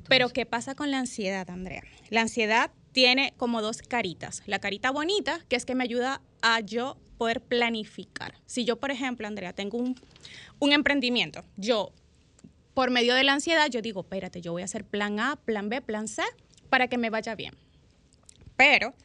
Pero 0.07 0.29
¿qué 0.29 0.45
pasa 0.45 0.75
con 0.75 0.91
la 0.91 0.99
ansiedad, 0.99 1.49
Andrea? 1.49 1.81
La 2.11 2.21
ansiedad 2.21 2.69
tiene 2.91 3.33
como 3.37 3.63
dos 3.63 3.81
caritas. 3.81 4.43
La 4.45 4.59
carita 4.59 4.91
bonita, 4.91 5.39
que 5.49 5.55
es 5.55 5.65
que 5.65 5.73
me 5.73 5.83
ayuda 5.83 6.21
a 6.43 6.59
yo 6.59 6.97
poder 7.17 7.41
planificar. 7.41 8.35
Si 8.45 8.65
yo, 8.65 8.75
por 8.79 8.91
ejemplo, 8.91 9.25
Andrea, 9.27 9.53
tengo 9.53 9.77
un, 9.79 9.95
un 10.59 10.73
emprendimiento, 10.73 11.43
yo, 11.57 11.91
por 12.75 12.91
medio 12.91 13.15
de 13.15 13.23
la 13.23 13.33
ansiedad, 13.33 13.67
yo 13.69 13.81
digo, 13.81 14.01
espérate, 14.01 14.41
yo 14.41 14.51
voy 14.51 14.61
a 14.61 14.65
hacer 14.65 14.85
plan 14.85 15.19
A, 15.19 15.35
plan 15.37 15.69
B, 15.69 15.81
plan 15.81 16.07
C, 16.07 16.21
para 16.71 16.87
que 16.87 16.97
me 16.97 17.09
vaya 17.09 17.35
bien. 17.35 17.53
Pero 18.55 18.95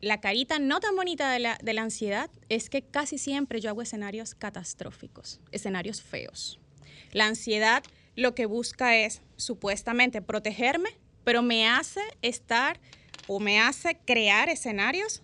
la 0.00 0.20
carita 0.20 0.58
no 0.58 0.80
tan 0.80 0.96
bonita 0.96 1.30
de 1.30 1.38
la, 1.38 1.56
de 1.62 1.72
la 1.72 1.82
ansiedad 1.82 2.30
es 2.48 2.68
que 2.68 2.82
casi 2.82 3.16
siempre 3.16 3.60
yo 3.60 3.70
hago 3.70 3.80
escenarios 3.80 4.34
catastróficos, 4.34 5.40
escenarios 5.52 6.02
feos. 6.02 6.58
La 7.12 7.26
ansiedad 7.26 7.84
lo 8.16 8.34
que 8.34 8.46
busca 8.46 8.96
es 8.96 9.22
supuestamente 9.36 10.20
protegerme, 10.20 10.90
pero 11.22 11.42
me 11.42 11.68
hace 11.68 12.00
estar 12.22 12.80
o 13.28 13.38
me 13.38 13.60
hace 13.60 13.96
crear 14.04 14.48
escenarios 14.48 15.22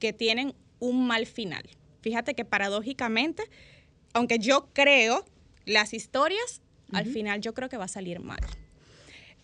que 0.00 0.12
tienen 0.12 0.52
un 0.80 1.06
mal 1.06 1.26
final. 1.26 1.62
Fíjate 2.00 2.34
que 2.34 2.44
paradójicamente, 2.44 3.44
aunque 4.14 4.40
yo 4.40 4.68
creo 4.72 5.24
las 5.64 5.94
historias, 5.94 6.60
al 6.92 7.06
final 7.06 7.40
yo 7.40 7.54
creo 7.54 7.68
que 7.68 7.76
va 7.76 7.84
a 7.84 7.88
salir 7.88 8.18
mal. 8.18 8.40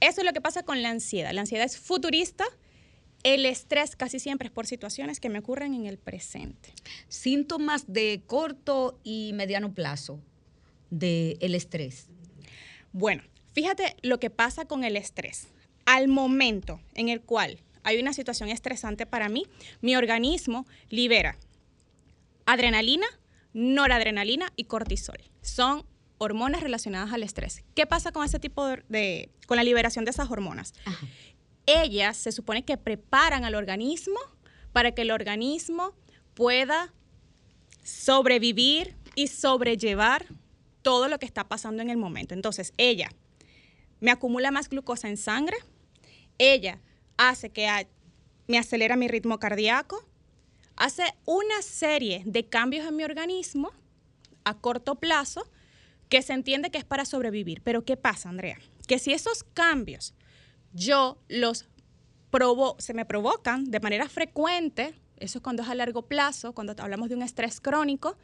Eso 0.01 0.21
es 0.21 0.25
lo 0.25 0.33
que 0.33 0.41
pasa 0.41 0.63
con 0.63 0.83
la 0.83 0.91
ansiedad. 0.91 1.33
La 1.33 1.41
ansiedad 1.41 1.65
es 1.65 1.79
futurista. 1.79 2.45
El 3.25 3.47
estrés 3.47 3.97
casi 3.97 4.21
siempre 4.21 4.47
es 4.47 4.53
por 4.53 4.67
situaciones 4.67 5.19
que 5.19 5.29
me 5.29 5.41
ocurren 5.41 5.75
en 5.75 5.87
el 5.87 5.99
presente. 5.99 6.73
Síntomas 7.09 7.93
de 7.93 8.23
corto 8.27 9.01
y 9.03 9.33
mediano 9.35 9.75
plazo 9.75 10.21
del 10.91 11.55
estrés. 11.55 12.07
Bueno, 12.93 13.23
fíjate 13.53 13.97
lo 14.03 14.21
que 14.21 14.31
pasa 14.31 14.67
con 14.67 14.85
el 14.85 14.97
estrés. 14.97 15.49
Al 15.85 16.09
momento 16.09 16.81
en 16.95 17.09
el 17.09 17.21
cual 17.21 17.59
hay 17.83 17.99
una 18.01 18.13
situación 18.13 18.51
estresante 18.51 19.07
para 19.07 19.29
mí, 19.29 19.47
mi 19.81 19.97
organismo 19.97 20.67
libera 20.91 21.39
adrenalina, 22.47 23.07
noradrenalina 23.53 24.53
y 24.57 24.65
cortisol. 24.65 25.19
Son 25.43 25.85
hormonas 26.18 26.62
relacionadas 26.62 27.12
al 27.12 27.22
estrés. 27.22 27.64
¿Qué 27.74 27.87
pasa 27.87 28.12
con 28.12 28.24
ese 28.24 28.38
tipo 28.38 28.66
de, 28.66 28.83
de- 28.88 29.31
con 29.46 29.57
la 29.57 29.62
liberación 29.64 30.04
de 30.04 30.11
esas 30.11 30.31
hormonas? 30.31 30.74
Ellas 31.66 32.16
se 32.16 32.33
supone 32.33 32.64
que 32.64 32.76
preparan 32.76 33.44
al 33.44 33.54
organismo 33.54 34.18
para 34.72 34.92
que 34.92 35.02
el 35.02 35.11
organismo 35.11 35.92
pueda 36.35 36.92
sobrevivir 37.83 38.96
y 39.14 39.28
sobrellevar 39.28 40.26
todo 40.83 41.09
lo 41.09 41.18
que 41.18 41.26
está 41.26 41.48
pasando 41.48 41.83
en 41.83 41.90
el 41.90 41.96
momento. 41.96 42.35
Entonces, 42.35 42.72
ella 42.76 43.11
me 44.00 44.11
acumula 44.11 44.50
más 44.50 44.68
glucosa 44.68 45.09
en 45.09 45.16
sangre, 45.16 45.57
ella 46.38 46.81
hace 47.16 47.50
que 47.50 47.88
me 48.46 48.59
acelera 48.59 48.96
mi 48.96 49.09
ritmo 49.09 49.38
cardíaco, 49.38 50.04
hace 50.76 51.02
una 51.24 51.61
serie 51.62 52.22
de 52.24 52.46
cambios 52.48 52.87
en 52.87 52.96
mi 52.96 53.04
organismo 53.04 53.70
a 54.44 54.54
corto 54.59 54.94
plazo 54.94 55.48
que 56.09 56.23
se 56.23 56.33
entiende 56.33 56.71
que 56.71 56.79
es 56.79 56.85
para 56.85 57.05
sobrevivir. 57.05 57.61
Pero 57.62 57.85
¿qué 57.85 57.97
pasa, 57.97 58.29
Andrea? 58.29 58.59
Que 58.87 58.99
si 58.99 59.12
esos 59.12 59.44
cambios 59.44 60.14
yo 60.73 61.18
los 61.29 61.66
provo 62.31 62.77
se 62.79 62.94
me 62.94 63.05
provocan 63.05 63.71
de 63.71 63.81
manera 63.81 64.09
frecuente, 64.09 64.94
eso 65.16 65.38
es 65.38 65.42
cuando 65.42 65.62
es 65.62 65.68
a 65.68 65.75
largo 65.75 66.03
plazo, 66.03 66.53
cuando 66.53 66.75
hablamos 66.79 67.09
de 67.09 67.14
un 67.14 67.23
estrés 67.23 67.61
crónico, 67.61 68.16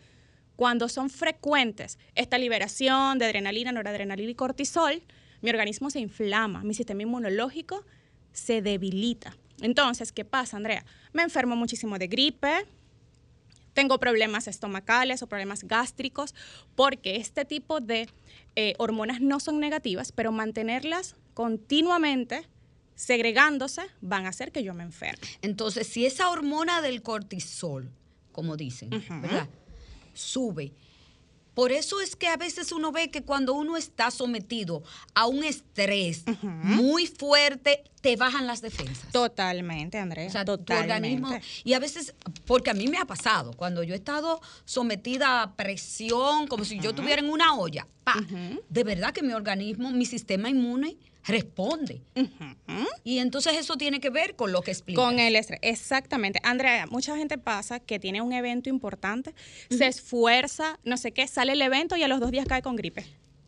cuando 0.57 0.89
son 0.89 1.11
frecuentes 1.11 1.99
esta 2.15 2.39
liberación 2.39 3.19
de 3.19 3.25
adrenalina, 3.25 3.73
noradrenalina 3.73 4.31
y 4.31 4.35
cortisol, 4.35 5.03
mi 5.41 5.51
organismo 5.51 5.91
se 5.91 6.01
inflama, 6.01 6.63
mi 6.63 6.75
sistema 6.75 7.03
inmunológico 7.03 7.85
se 8.33 8.63
debilita. 8.63 9.37
Entonces, 9.61 10.13
¿qué 10.13 10.25
pasa, 10.25 10.57
Andrea? 10.57 10.85
Me 11.13 11.23
enfermo 11.23 11.57
muchísimo 11.57 11.99
de 11.99 12.07
gripe, 12.07 12.67
tengo 13.75 13.99
problemas 13.99 14.49
estomacales 14.49 15.23
o 15.23 15.27
problemas 15.27 15.65
gástricos, 15.65 16.35
porque 16.75 17.17
este 17.17 17.45
tipo 17.45 17.81
de 17.81 18.09
eh, 18.57 18.75
hormonas 18.79 19.21
no 19.21 19.41
son 19.41 19.61
negativas, 19.61 20.13
pero 20.13 20.33
mantenerlas 20.33 21.17
continuamente 21.35 22.49
segregándose 22.95 23.83
van 24.01 24.27
a 24.27 24.29
hacer 24.29 24.53
que 24.53 24.63
yo 24.63 24.73
me 24.73 24.85
enferme. 24.85 25.27
Entonces, 25.43 25.87
si 25.87 26.07
esa 26.07 26.31
hormona 26.31 26.81
del 26.81 27.03
cortisol, 27.03 27.91
como 28.33 28.57
dicen, 28.57 28.91
¿verdad? 28.91 29.49
Sube. 30.15 30.73
Por 31.55 31.73
eso 31.73 32.01
es 32.01 32.17
que 32.17 32.29
a 32.29 32.37
veces 32.37 32.73
uno 32.73 32.93
ve 32.93 33.11
que 33.11 33.23
cuando 33.23 33.55
uno 33.55 33.77
está 33.77 34.11
sometido 34.11 34.83
a 35.15 35.27
un 35.27 35.45
estrés 35.45 36.25
muy 36.43 37.07
fuerte, 37.07 37.85
te 38.01 38.17
bajan 38.17 38.47
las 38.47 38.61
defensas. 38.61 39.11
Totalmente, 39.13 39.99
Andrea. 39.99 40.27
O 40.27 40.31
sea, 40.31 40.45
tu 40.45 40.59
totalmente. 40.59 40.93
organismo. 40.93 41.41
Y 41.63 41.73
a 41.73 41.79
veces, 41.79 42.15
porque 42.47 42.71
a 42.71 42.75
mí 42.75 42.89
me 42.89 42.99
ha 42.99 43.05
pasado, 43.07 43.53
cuando 43.53 43.83
yo 43.83 43.95
he 43.95 43.97
estado 43.97 44.41
sometida 44.65 45.43
a 45.43 45.55
presión, 45.55 46.47
como 46.49 46.65
si 46.65 46.79
yo 46.81 46.91
estuviera 46.91 47.23
en 47.23 47.31
una 47.31 47.55
olla, 47.55 47.87
pa, 48.03 48.17
de 48.69 48.85
verdad 48.85 49.13
que 49.13 49.23
mi 49.23 49.33
organismo, 49.33 49.91
mi 49.91 50.07
sistema 50.07 50.51
inmune 50.51 50.97
responde. 51.25 52.03
Y 53.03 53.19
entonces 53.19 53.55
eso 53.55 53.77
tiene 53.77 54.01
que 54.01 54.11
ver 54.11 54.37
con 54.37 54.53
lo 54.53 54.63
que 54.63 54.71
explica. 54.71 55.01
Con 55.01 55.19
el 55.19 55.37
estrés, 55.37 55.61
exactamente. 55.63 56.41
Andrea, 56.43 56.87
mucha 56.87 57.17
gente 57.17 57.39
pasa 57.39 57.81
que 57.81 57.99
tiene 57.99 58.23
un 58.23 58.33
evento 58.33 58.69
importante, 58.69 59.35
se 59.71 59.87
esfuerza, 59.87 60.79
no 60.85 60.97
sé 60.97 61.13
qué, 61.13 61.27
sale 61.27 61.53
el 61.53 61.63
evento 61.63 61.97
y 61.97 62.03
a 62.03 62.09
los 62.09 62.21
dos 62.21 62.31
días 62.31 62.47
cae 62.47 62.63
con 62.63 62.77
gripe. 62.77 63.05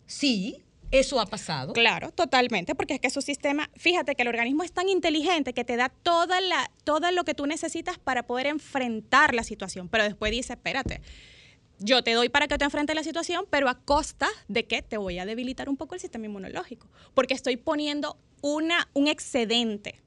Sí, 0.07 0.62
eso 0.91 1.21
ha 1.21 1.27
pasado. 1.27 1.73
Claro, 1.73 2.12
totalmente, 2.12 2.75
porque 2.75 2.95
es 2.95 3.01
que 3.01 3.11
su 3.11 3.21
sistema, 3.21 3.71
fíjate 3.77 4.15
que 4.15 4.23
el 4.23 4.29
organismo 4.29 4.62
es 4.62 4.73
tan 4.73 4.89
inteligente 4.89 5.53
que 5.53 5.65
te 5.65 5.77
da 5.77 5.89
toda 5.89 6.41
la, 6.41 6.71
todo 6.85 7.11
lo 7.11 7.25
que 7.25 7.35
tú 7.35 7.47
necesitas 7.47 7.99
para 7.99 8.25
poder 8.25 8.47
enfrentar 8.47 9.35
la 9.35 9.43
situación, 9.43 9.89
pero 9.89 10.05
después 10.05 10.31
dice, 10.31 10.53
espérate, 10.53 11.01
yo 11.79 12.03
te 12.03 12.12
doy 12.12 12.29
para 12.29 12.49
que 12.49 12.59
te 12.59 12.65
enfrentes 12.65 12.97
la 12.97 13.03
situación, 13.03 13.47
pero 13.51 13.69
a 13.69 13.79
costa 13.79 14.29
de 14.49 14.67
que 14.67 14.83
te 14.83 14.97
voy 14.97 15.19
a 15.19 15.27
debilitar 15.27 15.69
un 15.69 15.77
poco 15.77 15.95
el 15.95 16.01
sistema 16.01 16.27
inmunológico, 16.27 16.89
porque 17.15 17.35
estoy 17.35 17.57
poniendo 17.57 18.19
una, 18.43 18.89
un 18.95 19.09
excedente. 19.09 20.01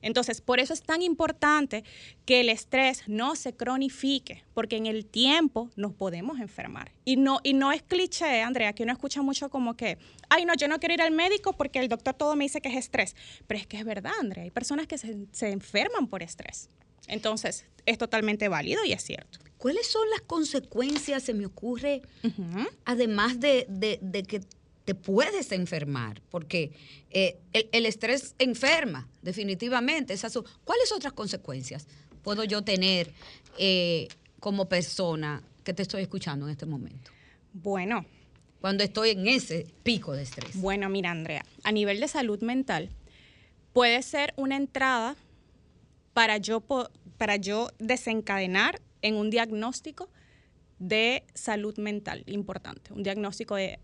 Entonces, 0.00 0.40
por 0.40 0.60
eso 0.60 0.72
es 0.72 0.82
tan 0.82 1.02
importante 1.02 1.82
que 2.24 2.40
el 2.40 2.50
estrés 2.50 3.02
no 3.08 3.34
se 3.34 3.54
cronifique, 3.54 4.44
porque 4.54 4.76
en 4.76 4.86
el 4.86 5.04
tiempo 5.04 5.70
nos 5.74 5.92
podemos 5.92 6.38
enfermar. 6.38 6.92
Y 7.04 7.16
no, 7.16 7.40
y 7.42 7.52
no 7.52 7.72
es 7.72 7.82
cliché, 7.82 8.42
Andrea, 8.42 8.72
que 8.72 8.84
uno 8.84 8.92
escucha 8.92 9.22
mucho 9.22 9.50
como 9.50 9.76
que, 9.76 9.98
ay, 10.28 10.44
no, 10.44 10.54
yo 10.54 10.68
no 10.68 10.78
quiero 10.78 10.94
ir 10.94 11.02
al 11.02 11.10
médico 11.10 11.52
porque 11.52 11.80
el 11.80 11.88
doctor 11.88 12.14
todo 12.14 12.36
me 12.36 12.44
dice 12.44 12.60
que 12.60 12.68
es 12.68 12.76
estrés. 12.76 13.16
Pero 13.48 13.58
es 13.58 13.66
que 13.66 13.76
es 13.76 13.84
verdad, 13.84 14.12
Andrea, 14.20 14.44
hay 14.44 14.50
personas 14.50 14.86
que 14.86 14.98
se 14.98 15.50
enferman 15.50 16.06
por 16.06 16.22
estrés. 16.22 16.70
Entonces, 17.08 17.64
es 17.86 17.98
totalmente 17.98 18.48
válido 18.48 18.84
y 18.84 18.92
es 18.92 19.02
cierto. 19.02 19.40
¿Cuáles 19.58 19.86
son 19.88 20.08
las 20.10 20.20
consecuencias, 20.22 21.22
se 21.22 21.34
me 21.34 21.44
ocurre, 21.46 22.00
además 22.84 23.40
de, 23.40 23.66
de- 23.68 23.98
de 24.00 24.22
que 24.22 24.40
te 24.84 24.94
puedes 24.94 25.50
enfermar? 25.52 26.22
Porque 26.30 26.72
eh, 27.10 27.38
el, 27.52 27.68
el 27.72 27.86
estrés 27.86 28.34
enferma, 28.38 29.08
definitivamente. 29.22 30.14
Esas 30.14 30.32
son- 30.32 30.44
¿Cuáles 30.64 30.92
otras 30.92 31.12
consecuencias 31.12 31.86
puedo 32.22 32.44
yo 32.44 32.62
tener 32.62 33.12
eh, 33.58 34.08
como 34.40 34.68
persona 34.68 35.42
que 35.64 35.74
te 35.74 35.82
estoy 35.82 36.02
escuchando 36.02 36.46
en 36.46 36.52
este 36.52 36.64
momento? 36.66 37.10
Bueno. 37.52 38.06
Cuando 38.60 38.82
estoy 38.82 39.10
en 39.10 39.28
ese 39.28 39.66
pico 39.84 40.14
de 40.14 40.22
estrés. 40.24 40.56
Bueno, 40.60 40.88
mira, 40.88 41.12
Andrea, 41.12 41.44
a 41.62 41.70
nivel 41.70 42.00
de 42.00 42.08
salud 42.08 42.40
mental, 42.42 42.88
puede 43.72 44.02
ser 44.02 44.34
una 44.36 44.56
entrada 44.56 45.14
para 46.12 46.38
yo, 46.38 46.60
para 47.18 47.36
yo 47.36 47.70
desencadenar 47.78 48.80
en 49.02 49.16
un 49.16 49.30
diagnóstico 49.30 50.10
de 50.78 51.24
salud 51.34 51.76
mental 51.78 52.22
importante, 52.26 52.92
un 52.92 53.02
diagnóstico 53.02 53.56
de 53.56 53.78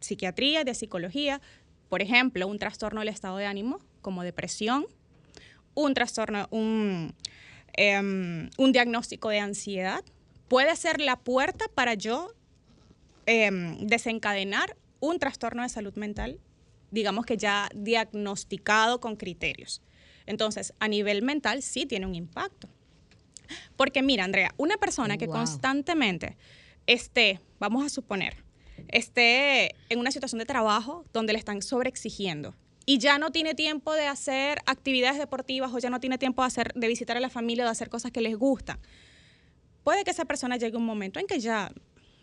psiquiatría, 0.00 0.64
de 0.64 0.74
psicología, 0.74 1.40
por 1.88 2.02
ejemplo, 2.02 2.46
un 2.46 2.58
trastorno 2.58 3.00
del 3.00 3.08
estado 3.08 3.36
de 3.36 3.46
ánimo, 3.46 3.80
como 4.00 4.22
depresión, 4.22 4.86
un 5.74 5.94
trastorno, 5.94 6.48
un, 6.50 7.14
em, 7.74 8.50
un 8.56 8.72
diagnóstico 8.72 9.28
de 9.28 9.40
ansiedad, 9.40 10.04
puede 10.48 10.74
ser 10.76 11.00
la 11.00 11.16
puerta 11.16 11.66
para 11.74 11.94
yo 11.94 12.32
em, 13.26 13.78
desencadenar 13.86 14.76
un 14.98 15.18
trastorno 15.18 15.62
de 15.62 15.68
salud 15.68 15.94
mental, 15.94 16.40
digamos 16.90 17.26
que 17.26 17.36
ya 17.36 17.68
diagnosticado 17.74 19.00
con 19.00 19.16
criterios. 19.16 19.82
Entonces, 20.26 20.74
a 20.80 20.88
nivel 20.88 21.22
mental 21.22 21.62
sí 21.62 21.86
tiene 21.86 22.06
un 22.06 22.14
impacto. 22.14 22.68
Porque 23.76 24.02
mira, 24.02 24.24
Andrea, 24.24 24.54
una 24.56 24.76
persona 24.76 25.16
que 25.18 25.26
Wow. 25.26 25.36
constantemente 25.36 26.36
esté, 26.86 27.40
vamos 27.58 27.84
a 27.84 27.88
suponer, 27.88 28.44
esté 28.88 29.74
en 29.88 29.98
una 29.98 30.10
situación 30.10 30.38
de 30.38 30.46
trabajo 30.46 31.04
donde 31.12 31.32
le 31.32 31.38
están 31.38 31.62
sobreexigiendo 31.62 32.54
y 32.86 32.98
ya 32.98 33.18
no 33.18 33.30
tiene 33.30 33.54
tiempo 33.54 33.92
de 33.94 34.06
hacer 34.06 34.58
actividades 34.66 35.18
deportivas 35.18 35.72
o 35.72 35.78
ya 35.78 35.90
no 35.90 36.00
tiene 36.00 36.18
tiempo 36.18 36.42
de, 36.42 36.46
hacer, 36.46 36.72
de 36.74 36.88
visitar 36.88 37.16
a 37.16 37.20
la 37.20 37.28
familia 37.30 37.64
o 37.64 37.66
de 37.66 37.72
hacer 37.72 37.88
cosas 37.90 38.10
que 38.10 38.20
les 38.20 38.36
gustan, 38.36 38.78
puede 39.84 40.04
que 40.04 40.10
esa 40.10 40.24
persona 40.24 40.56
llegue 40.56 40.76
un 40.76 40.84
momento 40.86 41.20
en 41.20 41.26
que 41.26 41.40
ya 41.40 41.70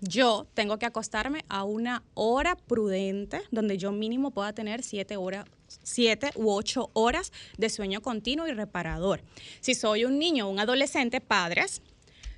yo 0.00 0.46
tengo 0.54 0.78
que 0.78 0.86
acostarme 0.86 1.44
a 1.48 1.64
una 1.64 2.02
hora 2.14 2.56
prudente 2.56 3.42
donde 3.50 3.76
yo 3.78 3.92
mínimo 3.92 4.30
pueda 4.30 4.52
tener 4.52 4.82
siete 4.82 5.16
horas 5.16 5.44
siete 5.82 6.30
u 6.34 6.50
ocho 6.50 6.90
horas 6.94 7.32
de 7.56 7.70
sueño 7.70 8.00
continuo 8.02 8.46
y 8.46 8.52
reparador. 8.52 9.22
Si 9.60 9.74
soy 9.74 10.04
un 10.04 10.18
niño 10.18 10.46
o 10.46 10.50
un 10.50 10.58
adolescente, 10.58 11.20
padres, 11.20 11.82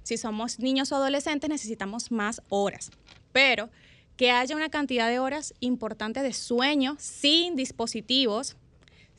si 0.03 0.17
somos 0.17 0.59
niños 0.59 0.93
o 0.93 0.97
adolescentes 0.97 1.49
necesitamos 1.49 2.11
más 2.11 2.43
horas, 2.49 2.91
pero 3.33 3.71
que 4.17 4.31
haya 4.31 4.57
una 4.57 4.69
cantidad 4.69 5.09
de 5.09 5.19
horas 5.19 5.55
importante 5.61 6.23
de 6.23 6.33
sueño 6.33 6.97
sin 6.99 7.57
dispositivos, 7.57 8.57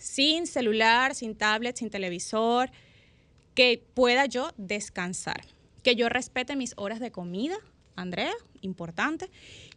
sin 0.04 0.48
celular, 0.48 1.16
sin 1.16 1.34
tablet, 1.34 1.78
sin 1.78 1.90
televisor, 1.90 2.70
que 3.56 3.82
pueda 3.94 4.26
yo 4.26 4.52
descansar, 4.58 5.46
que 5.82 5.96
yo 5.96 6.10
respete 6.10 6.58
mis 6.58 6.74
horas 6.76 7.00
de 7.00 7.12
comida, 7.12 7.56
Andrea, 7.96 8.34
importante, 8.62 9.30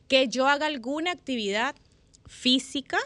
que 0.08 0.26
yo 0.26 0.48
haga 0.48 0.66
alguna 0.66 1.12
actividad 1.12 1.76
física, 2.26 2.98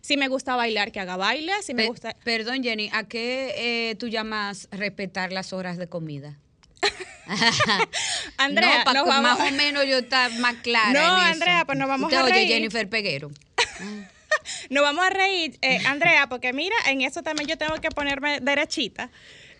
Si 0.00 0.16
me 0.18 0.28
gusta 0.28 0.54
bailar, 0.54 0.92
que 0.92 1.00
haga 1.00 1.16
baile. 1.16 1.52
Si 1.62 1.72
me 1.72 1.84
Pe- 1.84 1.88
gusta... 1.88 2.14
Perdón, 2.24 2.62
Jenny, 2.62 2.90
¿a 2.92 3.04
qué 3.04 3.54
eh, 3.90 3.94
tú 3.96 4.08
llamas 4.08 4.68
respetar 4.70 5.32
las 5.32 5.52
horas 5.54 5.78
de 5.78 5.88
comida? 5.88 6.38
Andrea, 8.36 8.84
no, 8.92 9.06
vamos- 9.06 9.38
más 9.38 9.48
o 9.50 9.54
menos 9.54 9.86
yo 9.86 9.98
estar 9.98 10.30
más 10.40 10.56
clara. 10.56 10.92
No, 10.92 11.16
en 11.16 11.22
eso. 11.24 11.32
Andrea, 11.32 11.64
pues 11.64 11.78
nos 11.78 11.88
vamos 11.88 12.08
Usted 12.12 12.18
a 12.18 12.24
oye 12.24 12.32
reír. 12.34 12.48
Jennifer 12.48 12.88
Peguero. 12.88 13.30
Nos 14.70 14.82
vamos 14.82 15.04
a 15.04 15.10
reír, 15.10 15.58
eh, 15.62 15.78
Andrea, 15.86 16.28
porque 16.28 16.52
mira, 16.52 16.76
en 16.88 17.00
eso 17.02 17.22
también 17.22 17.48
yo 17.48 17.56
tengo 17.58 17.74
que 17.80 17.88
ponerme 17.90 18.40
derechita. 18.40 19.10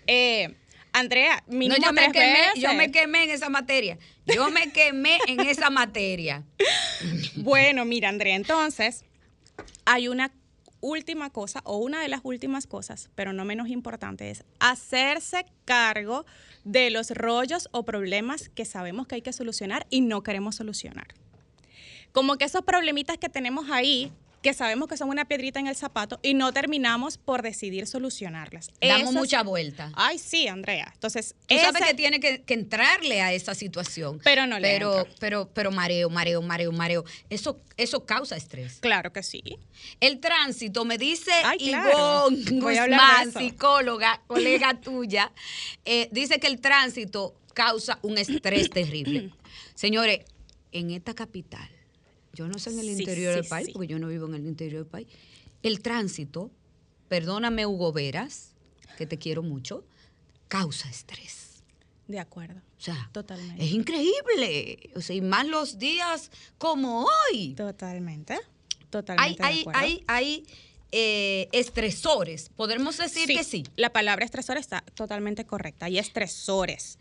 Eh, 0.06 0.54
Andrea, 0.92 1.42
No, 1.48 1.58
mínimo 1.58 1.84
yo 1.84 1.92
me, 1.92 2.02
tres 2.02 2.12
quemé, 2.12 2.40
veces. 2.40 2.62
yo 2.62 2.72
me 2.74 2.92
quemé 2.92 3.24
en 3.24 3.30
esa 3.30 3.48
materia. 3.48 3.98
Yo 4.26 4.50
me 4.50 4.70
quemé 4.70 5.18
en 5.26 5.40
esa 5.40 5.70
materia. 5.70 6.44
Bueno, 7.36 7.84
mira, 7.84 8.08
Andrea, 8.08 8.36
entonces 8.36 9.04
hay 9.84 10.08
una 10.08 10.32
última 10.80 11.30
cosa, 11.30 11.60
o 11.64 11.78
una 11.78 12.00
de 12.00 12.08
las 12.08 12.20
últimas 12.22 12.66
cosas, 12.66 13.10
pero 13.14 13.32
no 13.32 13.44
menos 13.44 13.68
importante, 13.68 14.30
es 14.30 14.44
hacerse 14.60 15.46
cargo 15.64 16.26
de 16.64 16.90
los 16.90 17.10
rollos 17.10 17.68
o 17.72 17.84
problemas 17.84 18.48
que 18.50 18.64
sabemos 18.64 19.06
que 19.06 19.16
hay 19.16 19.22
que 19.22 19.32
solucionar 19.32 19.86
y 19.90 20.00
no 20.02 20.22
queremos 20.22 20.56
solucionar. 20.56 21.08
Como 22.12 22.36
que 22.36 22.44
esos 22.44 22.62
problemitas 22.62 23.18
que 23.18 23.28
tenemos 23.28 23.70
ahí, 23.70 24.12
que 24.44 24.52
sabemos 24.52 24.88
que 24.88 24.98
son 24.98 25.08
una 25.08 25.24
piedrita 25.24 25.58
en 25.58 25.68
el 25.68 25.74
zapato 25.74 26.20
y 26.22 26.34
no 26.34 26.52
terminamos 26.52 27.16
por 27.16 27.40
decidir 27.40 27.86
solucionarlas. 27.86 28.70
Damos 28.78 29.14
mucha 29.14 29.42
vuelta. 29.42 29.90
Ay, 29.94 30.18
sí, 30.18 30.48
Andrea. 30.48 30.90
Entonces, 30.92 31.34
Tú 31.48 31.56
sabes 31.56 31.82
que 31.82 31.94
tiene 31.94 32.20
que, 32.20 32.42
que 32.42 32.52
entrarle 32.52 33.22
a 33.22 33.32
esa 33.32 33.54
situación. 33.54 34.20
Pero 34.22 34.46
no 34.46 34.58
le 34.58 34.68
pero, 34.68 34.98
entra. 34.98 35.14
pero, 35.18 35.48
pero 35.54 35.70
mareo, 35.70 36.10
mareo, 36.10 36.42
mareo, 36.42 36.72
mareo. 36.72 37.04
Eso, 37.30 37.58
eso 37.78 38.04
causa 38.04 38.36
estrés. 38.36 38.80
Claro 38.80 39.14
que 39.14 39.22
sí. 39.22 39.42
El 39.98 40.20
tránsito, 40.20 40.84
me 40.84 40.98
dice 40.98 41.32
Ay. 41.42 41.70
Ivonne 41.70 42.60
Guzmán, 42.60 43.32
psicóloga, 43.32 44.20
colega 44.26 44.78
tuya, 44.78 45.32
eh, 45.86 46.10
dice 46.12 46.38
que 46.38 46.48
el 46.48 46.60
tránsito 46.60 47.34
causa 47.54 47.98
un 48.02 48.18
estrés 48.18 48.68
terrible. 48.78 49.30
Señores, 49.74 50.20
en 50.70 50.90
esta 50.90 51.14
capital, 51.14 51.70
yo 52.34 52.48
no 52.48 52.58
sé 52.58 52.70
en 52.70 52.78
el 52.80 52.86
Sí, 52.86 53.00
interior 53.02 53.32
sí, 53.34 53.40
del 53.40 53.48
país, 53.48 53.66
sí. 53.66 53.72
porque 53.72 53.86
yo 53.88 53.98
no 53.98 54.08
vivo 54.08 54.26
en 54.26 54.34
el 54.34 54.46
interior 54.46 54.82
del 54.84 54.90
país, 54.90 55.08
el 55.62 55.80
tránsito, 55.80 56.50
perdóname 57.08 57.66
Hugo 57.66 57.92
Veras, 57.92 58.54
que 58.98 59.06
te 59.06 59.18
quiero 59.18 59.42
mucho, 59.42 59.86
causa 60.48 60.88
estrés. 60.88 61.62
De 62.06 62.18
acuerdo. 62.18 62.60
O 62.78 62.80
sea, 62.80 63.08
Totalmente. 63.12 63.64
es 63.64 63.70
increíble. 63.72 64.90
O 64.94 65.00
sea, 65.00 65.16
y 65.16 65.22
más 65.22 65.46
los 65.46 65.78
días 65.78 66.30
como 66.58 67.06
hoy. 67.32 67.54
Totalmente. 67.54 68.34
Hay, 68.34 68.40
Totalmente. 68.90 69.42
de 69.42 69.48
hay, 69.48 69.60
acuerdo. 69.62 69.80
hay, 69.80 70.04
hay 70.06 70.46
eh, 70.92 71.48
estresores. 71.52 72.50
Podemos 72.50 72.98
decir 72.98 73.26
que 73.28 73.42
sí. 73.42 73.64
La 73.76 73.90
palabra 73.92 74.24
estresor 74.24 74.58
está 74.58 74.82
totalmente 74.94 75.46
correcta. 75.46 75.86
Hay 75.86 75.98
estresores. 75.98 76.98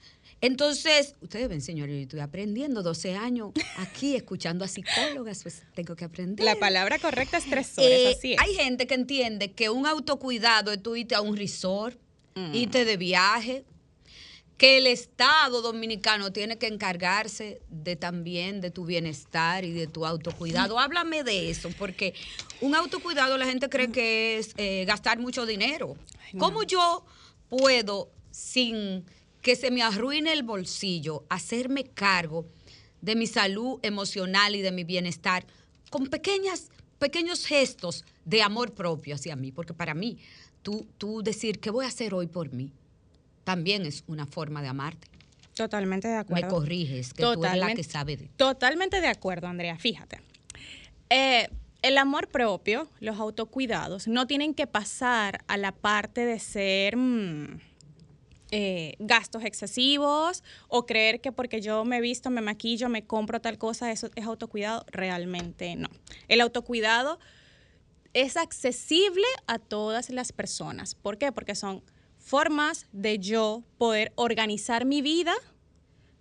Entonces, 0.48 1.16
ustedes 1.22 1.48
ven, 1.48 1.62
señores, 1.62 1.96
yo 1.96 2.02
estoy 2.02 2.20
aprendiendo 2.20 2.84
12 2.84 3.16
años 3.16 3.52
aquí 3.78 4.14
escuchando 4.14 4.66
a 4.66 4.68
psicólogas, 4.68 5.42
pues 5.42 5.64
tengo 5.74 5.96
que 5.96 6.04
aprender. 6.04 6.44
La 6.46 6.58
palabra 6.58 7.00
correcta 7.00 7.38
es 7.38 7.46
estresores, 7.46 7.90
Eh, 7.90 8.14
así 8.18 8.34
es. 8.34 8.40
Hay 8.42 8.54
gente 8.54 8.86
que 8.86 8.94
entiende 8.94 9.54
que 9.54 9.70
un 9.70 9.88
autocuidado 9.88 10.74
es 10.74 10.84
tú 10.84 10.98
irte 10.98 11.16
a 11.16 11.22
un 11.22 11.38
resort, 11.38 11.98
Mm. 12.36 12.56
irte 12.56 12.84
de 12.84 12.98
viaje, 12.98 13.64
que 14.58 14.80
el 14.80 14.88
Estado 14.88 15.62
dominicano 15.62 16.34
tiene 16.34 16.58
que 16.58 16.68
encargarse 16.68 17.62
de 17.70 17.96
también 17.96 18.60
de 18.60 18.70
tu 18.70 18.84
bienestar 18.86 19.64
y 19.64 19.72
de 19.72 19.88
tu 19.88 20.06
autocuidado. 20.06 20.78
Háblame 20.78 21.24
de 21.24 21.52
eso, 21.52 21.70
porque 21.78 22.14
un 22.60 22.76
autocuidado 22.76 23.38
la 23.38 23.46
gente 23.46 23.70
cree 23.70 23.92
que 23.92 24.40
es 24.40 24.52
eh, 24.58 24.84
gastar 24.86 25.20
mucho 25.20 25.46
dinero. 25.46 25.96
¿Cómo 26.38 26.64
yo 26.64 27.06
puedo, 27.48 28.12
sin 28.32 29.06
que 29.44 29.56
se 29.56 29.70
me 29.70 29.84
arruine 29.84 30.34
el 30.34 30.42
bolsillo, 30.42 31.26
hacerme 31.30 31.84
cargo 31.84 32.48
de 33.02 33.16
mi 33.16 33.28
salud 33.28 33.78
emocional 33.84 34.56
y 34.56 34.62
de 34.62 34.72
mi 34.72 34.86
bienestar 34.86 35.46
con 35.92 36.08
pequeñas, 36.08 36.70
pequeños 36.98 37.46
gestos 37.46 38.06
de 38.26 38.42
amor 38.42 38.74
propio 38.74 39.16
hacia 39.16 39.36
mí? 39.36 39.52
Porque 39.52 39.74
para 39.74 39.94
mí, 39.94 40.18
tú, 40.64 40.88
tú 40.98 41.22
decir, 41.22 41.60
¿qué 41.60 41.70
voy 41.70 41.86
a 41.86 41.90
hacer 41.90 42.14
hoy 42.14 42.28
por 42.28 42.54
mí? 42.54 42.72
También 43.44 43.86
es 43.86 44.06
una 44.08 44.26
forma 44.26 44.62
de 44.62 44.70
amarte. 44.70 45.10
Totalmente 45.54 46.08
de 46.08 46.16
acuerdo. 46.16 46.48
Me 46.48 46.52
corriges, 46.52 47.14
que 47.14 47.22
tú 47.22 47.44
eres 47.44 47.58
la 47.58 47.76
que 47.76 47.84
sabe 47.84 48.16
de 48.16 48.30
Totalmente 48.38 49.02
de 49.02 49.08
acuerdo, 49.08 49.48
Andrea. 49.48 49.78
Fíjate. 49.78 50.22
Eh, 51.10 51.50
el 51.82 51.98
amor 51.98 52.30
propio, 52.30 52.90
los 53.02 53.20
autocuidados, 53.20 54.08
no 54.08 54.26
tienen 54.26 54.54
que 54.54 54.68
pasar 54.68 55.44
a 55.48 55.58
la 55.58 55.74
parte 55.74 56.26
de 56.26 56.40
ser 56.40 56.96
mm, 56.96 57.60
eh, 58.56 58.94
gastos 59.00 59.44
excesivos 59.46 60.44
o 60.68 60.86
creer 60.86 61.22
que 61.22 61.32
porque 61.32 61.60
yo 61.60 61.86
me 61.86 62.02
visto, 62.02 62.30
me 62.30 62.40
maquillo, 62.40 62.88
me 62.88 63.04
compro 63.04 63.42
tal 63.42 63.58
cosa, 63.58 63.92
eso 63.92 64.12
es 64.14 64.26
autocuidado. 64.26 64.86
Realmente 64.92 65.76
no. 65.76 65.90
El 66.28 66.40
autocuidado 66.40 67.18
es 68.14 68.38
accesible 68.38 69.26
a 69.48 69.58
todas 69.58 70.12
las 70.12 70.32
personas. 70.34 70.94
¿Por 70.94 71.18
qué? 71.18 71.32
Porque 71.32 71.56
son 71.56 71.82
formas 72.20 72.86
de 72.92 73.18
yo 73.18 73.64
poder 73.80 74.14
organizar 74.14 74.86
mi 74.86 75.02
vida 75.02 75.34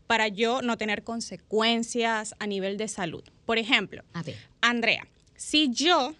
para 0.07 0.29
yo 0.29 0.62
no 0.62 0.79
tener 0.79 1.05
consecuencias 1.05 2.35
a 2.38 2.47
nivel 2.47 2.79
de 2.79 2.88
salud. 2.88 3.25
Por 3.45 3.59
ejemplo, 3.59 4.05
A 4.14 4.23
ver. 4.23 4.37
Andrea, 4.62 5.07
si 5.37 5.71
yo 5.71 6.14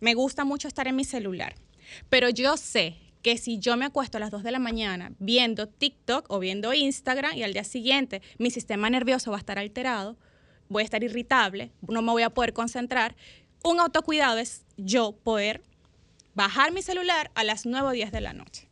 me 0.00 0.14
gusta 0.14 0.44
mucho 0.44 0.66
estar 0.66 0.88
en 0.88 0.96
mi 0.96 1.04
celular, 1.04 1.54
pero 2.08 2.28
yo 2.28 2.56
sé 2.56 2.96
que 3.24 3.38
si 3.38 3.58
yo 3.58 3.78
me 3.78 3.86
acuesto 3.86 4.18
a 4.18 4.20
las 4.20 4.30
2 4.30 4.42
de 4.42 4.52
la 4.52 4.58
mañana 4.58 5.12
viendo 5.18 5.66
TikTok 5.66 6.26
o 6.28 6.38
viendo 6.38 6.74
Instagram 6.74 7.34
y 7.34 7.42
al 7.42 7.54
día 7.54 7.64
siguiente 7.64 8.20
mi 8.36 8.50
sistema 8.50 8.90
nervioso 8.90 9.30
va 9.30 9.38
a 9.38 9.40
estar 9.40 9.58
alterado, 9.58 10.18
voy 10.68 10.82
a 10.82 10.84
estar 10.84 11.02
irritable, 11.02 11.72
no 11.88 12.02
me 12.02 12.12
voy 12.12 12.22
a 12.22 12.28
poder 12.28 12.52
concentrar, 12.52 13.16
un 13.64 13.80
autocuidado 13.80 14.36
es 14.36 14.66
yo 14.76 15.12
poder 15.12 15.62
bajar 16.34 16.70
mi 16.72 16.82
celular 16.82 17.30
a 17.34 17.44
las 17.44 17.64
9 17.64 17.88
o 17.88 17.90
10 17.92 18.12
de 18.12 18.20
la 18.20 18.34
noche. 18.34 18.68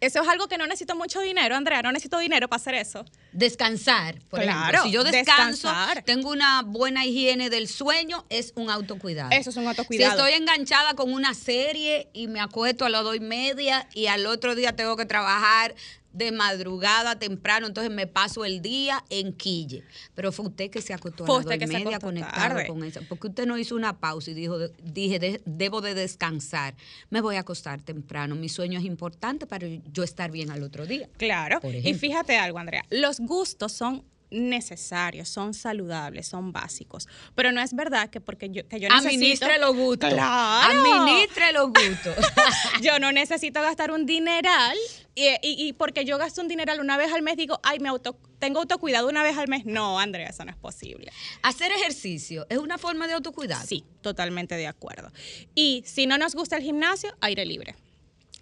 Eso 0.00 0.22
es 0.22 0.28
algo 0.28 0.48
que 0.48 0.56
no 0.56 0.66
necesito 0.66 0.96
mucho 0.96 1.20
dinero, 1.20 1.54
Andrea, 1.54 1.82
no 1.82 1.92
necesito 1.92 2.18
dinero 2.18 2.48
para 2.48 2.60
hacer 2.60 2.74
eso. 2.74 3.04
Descansar, 3.36 4.18
por 4.30 4.40
Claro, 4.40 4.58
ejemplo. 4.78 4.82
Si 4.84 4.90
yo 4.92 5.04
descanso, 5.04 5.68
descansar. 5.68 6.02
tengo 6.04 6.30
una 6.30 6.62
buena 6.62 7.04
higiene 7.04 7.50
del 7.50 7.68
sueño, 7.68 8.24
es 8.30 8.52
un 8.56 8.70
autocuidado. 8.70 9.30
Eso 9.30 9.50
es 9.50 9.56
un 9.56 9.66
autocuidado. 9.68 10.12
Si 10.12 10.18
estoy 10.18 10.32
enganchada 10.40 10.94
con 10.94 11.12
una 11.12 11.34
serie 11.34 12.08
y 12.12 12.28
me 12.28 12.40
acuesto 12.40 12.84
a 12.84 12.88
las 12.88 13.02
dos 13.04 13.14
y 13.16 13.20
media 13.20 13.88
y 13.94 14.06
al 14.06 14.26
otro 14.26 14.54
día 14.54 14.74
tengo 14.74 14.96
que 14.96 15.04
trabajar 15.04 15.74
de 16.16 16.32
madrugada 16.32 17.18
temprano, 17.18 17.66
entonces 17.66 17.92
me 17.92 18.06
paso 18.06 18.44
el 18.44 18.62
día 18.62 19.04
en 19.10 19.32
quille. 19.32 19.84
Pero 20.14 20.32
fue 20.32 20.46
usted 20.46 20.70
que 20.70 20.80
se 20.80 20.94
acostó 20.94 21.24
a 21.24 21.26
las 21.66 21.68
media 21.84 21.96
acostó 21.96 22.06
conectado 22.06 22.48
tarde. 22.56 22.66
con 22.66 22.84
eso. 22.84 23.00
Porque 23.08 23.28
usted 23.28 23.46
no 23.46 23.58
hizo 23.58 23.74
una 23.74 23.98
pausa 23.98 24.30
y 24.30 24.34
dijo, 24.34 24.58
dije, 24.82 25.18
de- 25.18 25.42
debo 25.44 25.80
de 25.80 25.94
descansar. 25.94 26.74
Me 27.10 27.20
voy 27.20 27.36
a 27.36 27.40
acostar 27.40 27.80
temprano. 27.82 28.34
Mi 28.34 28.48
sueño 28.48 28.78
es 28.78 28.84
importante 28.84 29.46
para 29.46 29.66
yo 29.66 30.02
estar 30.02 30.30
bien 30.30 30.50
al 30.50 30.62
otro 30.62 30.86
día. 30.86 31.08
Claro. 31.16 31.60
Y 31.62 31.94
fíjate 31.94 32.36
algo, 32.38 32.58
Andrea. 32.58 32.84
Los 32.90 33.20
gustos 33.20 33.72
son 33.72 34.04
necesarios, 34.30 35.28
son 35.28 35.54
saludables, 35.54 36.26
son 36.28 36.52
básicos. 36.52 37.08
Pero 37.34 37.52
no 37.52 37.60
es 37.60 37.74
verdad 37.74 38.10
que 38.10 38.20
porque 38.20 38.48
yo, 38.50 38.66
que 38.68 38.80
yo 38.80 38.88
necesito... 38.88 39.08
Administre 39.14 39.58
los 39.58 39.74
gustos. 39.76 40.10
Claro. 40.12 40.88
Administre 40.88 41.52
los 41.52 41.68
gustos. 41.68 42.14
yo 42.82 42.98
no 42.98 43.12
necesito 43.12 43.60
gastar 43.62 43.90
un 43.90 44.06
dineral 44.06 44.76
y, 45.14 45.28
y- 45.42 45.66
y 45.68 45.72
porque 45.72 46.04
yo 46.04 46.18
gasto 46.18 46.40
un 46.42 46.48
dineral 46.48 46.80
una 46.80 46.96
vez 46.96 47.12
al 47.12 47.22
mes 47.22 47.36
digo, 47.36 47.58
ay, 47.62 47.78
me 47.78 47.88
auto, 47.88 48.18
tengo 48.38 48.60
autocuidado 48.60 49.08
una 49.08 49.22
vez 49.22 49.36
al 49.38 49.48
mes. 49.48 49.64
No, 49.66 49.98
Andrea, 49.98 50.28
eso 50.28 50.44
no 50.44 50.50
es 50.50 50.56
posible. 50.56 51.10
Hacer 51.42 51.72
ejercicio 51.72 52.46
es 52.50 52.58
una 52.58 52.78
forma 52.78 53.06
de 53.06 53.14
autocuidado. 53.14 53.66
Sí, 53.66 53.84
totalmente 54.02 54.56
de 54.56 54.66
acuerdo. 54.66 55.10
Y 55.54 55.82
si 55.86 56.06
no 56.06 56.18
nos 56.18 56.34
gusta 56.34 56.56
el 56.56 56.62
gimnasio, 56.62 57.14
aire 57.20 57.46
libre. 57.46 57.74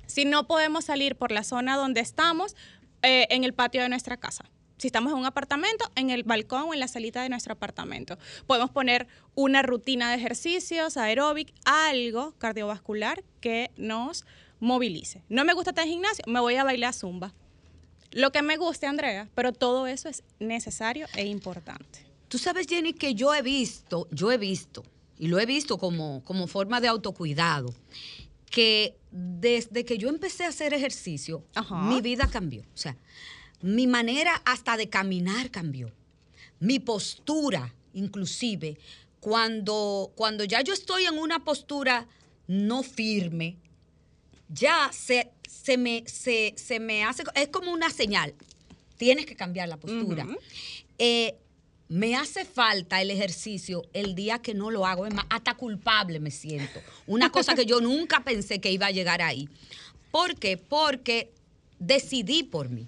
Si 0.07 0.25
no 0.25 0.47
podemos 0.47 0.85
salir 0.85 1.17
por 1.17 1.33
la 1.33 1.45
zona 1.45 1.77
donde 1.77 2.01
estamos, 2.01 2.55
eh, 3.03 3.27
en 3.31 3.45
el 3.45 3.53
patio 3.53 3.83
de 3.83 3.89
nuestra 3.89 4.17
casa. 4.17 4.45
Si 4.77 4.89
estamos 4.89 5.13
en 5.13 5.19
un 5.19 5.27
apartamento, 5.27 5.91
en 5.95 6.11
el 6.11 6.25
balcón 6.25 6.63
o 6.69 6.75
en 6.75 6.81
la 6.81 6.89
salita 6.89 7.23
de 7.23 7.29
nuestro 7.29 7.53
apartamento. 7.53 8.19
Podemos 8.47 8.71
poner 8.71 9.07
una 9.35 9.63
rutina 9.63 10.11
de 10.11 10.17
ejercicios, 10.17 10.97
aeróbic, 10.97 11.53
algo 11.65 12.35
cardiovascular 12.39 13.23
que 13.41 13.71
nos 13.77 14.25
movilice. 14.61 15.23
No 15.29 15.45
me 15.45 15.53
gusta 15.55 15.71
estar 15.71 15.85
en 15.85 15.93
gimnasio, 15.93 16.25
me 16.27 16.41
voy 16.41 16.57
a 16.57 16.65
bailar 16.65 16.95
zumba. 16.95 17.33
Lo 18.11 18.31
que 18.31 18.43
me 18.43 18.57
guste, 18.57 18.87
Andrea, 18.87 19.29
pero 19.35 19.53
todo 19.53 19.87
eso 19.87 20.09
es 20.09 20.23
necesario 20.39 21.07
e 21.15 21.27
importante. 21.27 22.07
Tú 22.29 22.39
sabes, 22.39 22.67
Jenny, 22.67 22.93
que 22.93 23.15
yo 23.15 23.35
he 23.35 23.43
visto, 23.43 24.09
yo 24.11 24.31
he 24.33 24.39
visto, 24.39 24.85
y 25.19 25.29
lo 25.29 25.39
he 25.39 25.47
visto 25.47 25.79
como, 25.79 26.23
como 26.25 26.47
forma 26.47 26.81
de 26.81 26.89
autocuidado, 26.89 27.75
que 28.51 28.97
desde 29.11 29.85
que 29.85 29.99
yo 29.99 30.09
empecé 30.09 30.45
a 30.45 30.49
hacer 30.49 30.75
ejercicio, 30.75 31.45
Ajá. 31.55 31.83
mi 31.83 32.01
vida 32.01 32.29
cambió. 32.29 32.63
O 32.63 32.77
sea, 32.77 32.97
mi 33.65 33.87
manera 33.87 34.43
hasta 34.45 34.77
de 34.77 34.91
caminar 34.91 35.51
cambió. 35.51 35.91
Mi 36.61 36.81
postura, 36.81 37.75
inclusive, 37.95 38.77
cuando, 39.21 40.13
cuando 40.17 40.45
ya 40.45 40.61
yo 40.61 40.75
estoy 40.75 41.07
en 41.07 41.19
una 41.19 41.45
postura 41.45 42.07
no 42.47 42.83
firme, 42.83 43.57
ya 44.51 44.91
se, 44.93 45.31
se, 45.49 45.79
me, 45.79 46.05
se, 46.07 46.53
se 46.59 46.79
me 46.79 47.05
hace, 47.05 47.23
es 47.35 47.49
como 47.49 47.73
una 47.73 47.89
señal. 47.89 48.35
Tienes 48.99 49.25
que 49.25 49.35
cambiar 49.35 49.71
la 49.71 49.79
postura. 49.79 50.27
Eh, 50.99 51.35
me 51.89 52.17
hace 52.17 52.45
falta 52.45 53.01
el 53.01 53.11
ejercicio 53.11 53.83
el 53.95 54.15
día 54.15 54.41
que 54.41 54.53
no 54.53 54.71
lo 54.71 54.85
hago, 54.85 55.07
es 55.07 55.15
más, 55.15 55.25
hasta 55.31 55.55
culpable 55.55 56.21
me 56.21 56.31
siento. 56.31 56.83
Una 57.07 57.33
cosa 57.33 57.55
que 57.55 57.65
yo 57.65 57.81
nunca 57.81 58.25
pensé 58.25 58.61
que 58.61 58.71
iba 58.71 58.89
a 58.89 58.91
llegar 58.91 59.23
ahí. 59.23 59.49
¿Por 60.11 60.35
qué? 60.35 60.59
Porque 60.59 61.33
decidí 61.79 62.43
por 62.43 62.69
mí. 62.69 62.85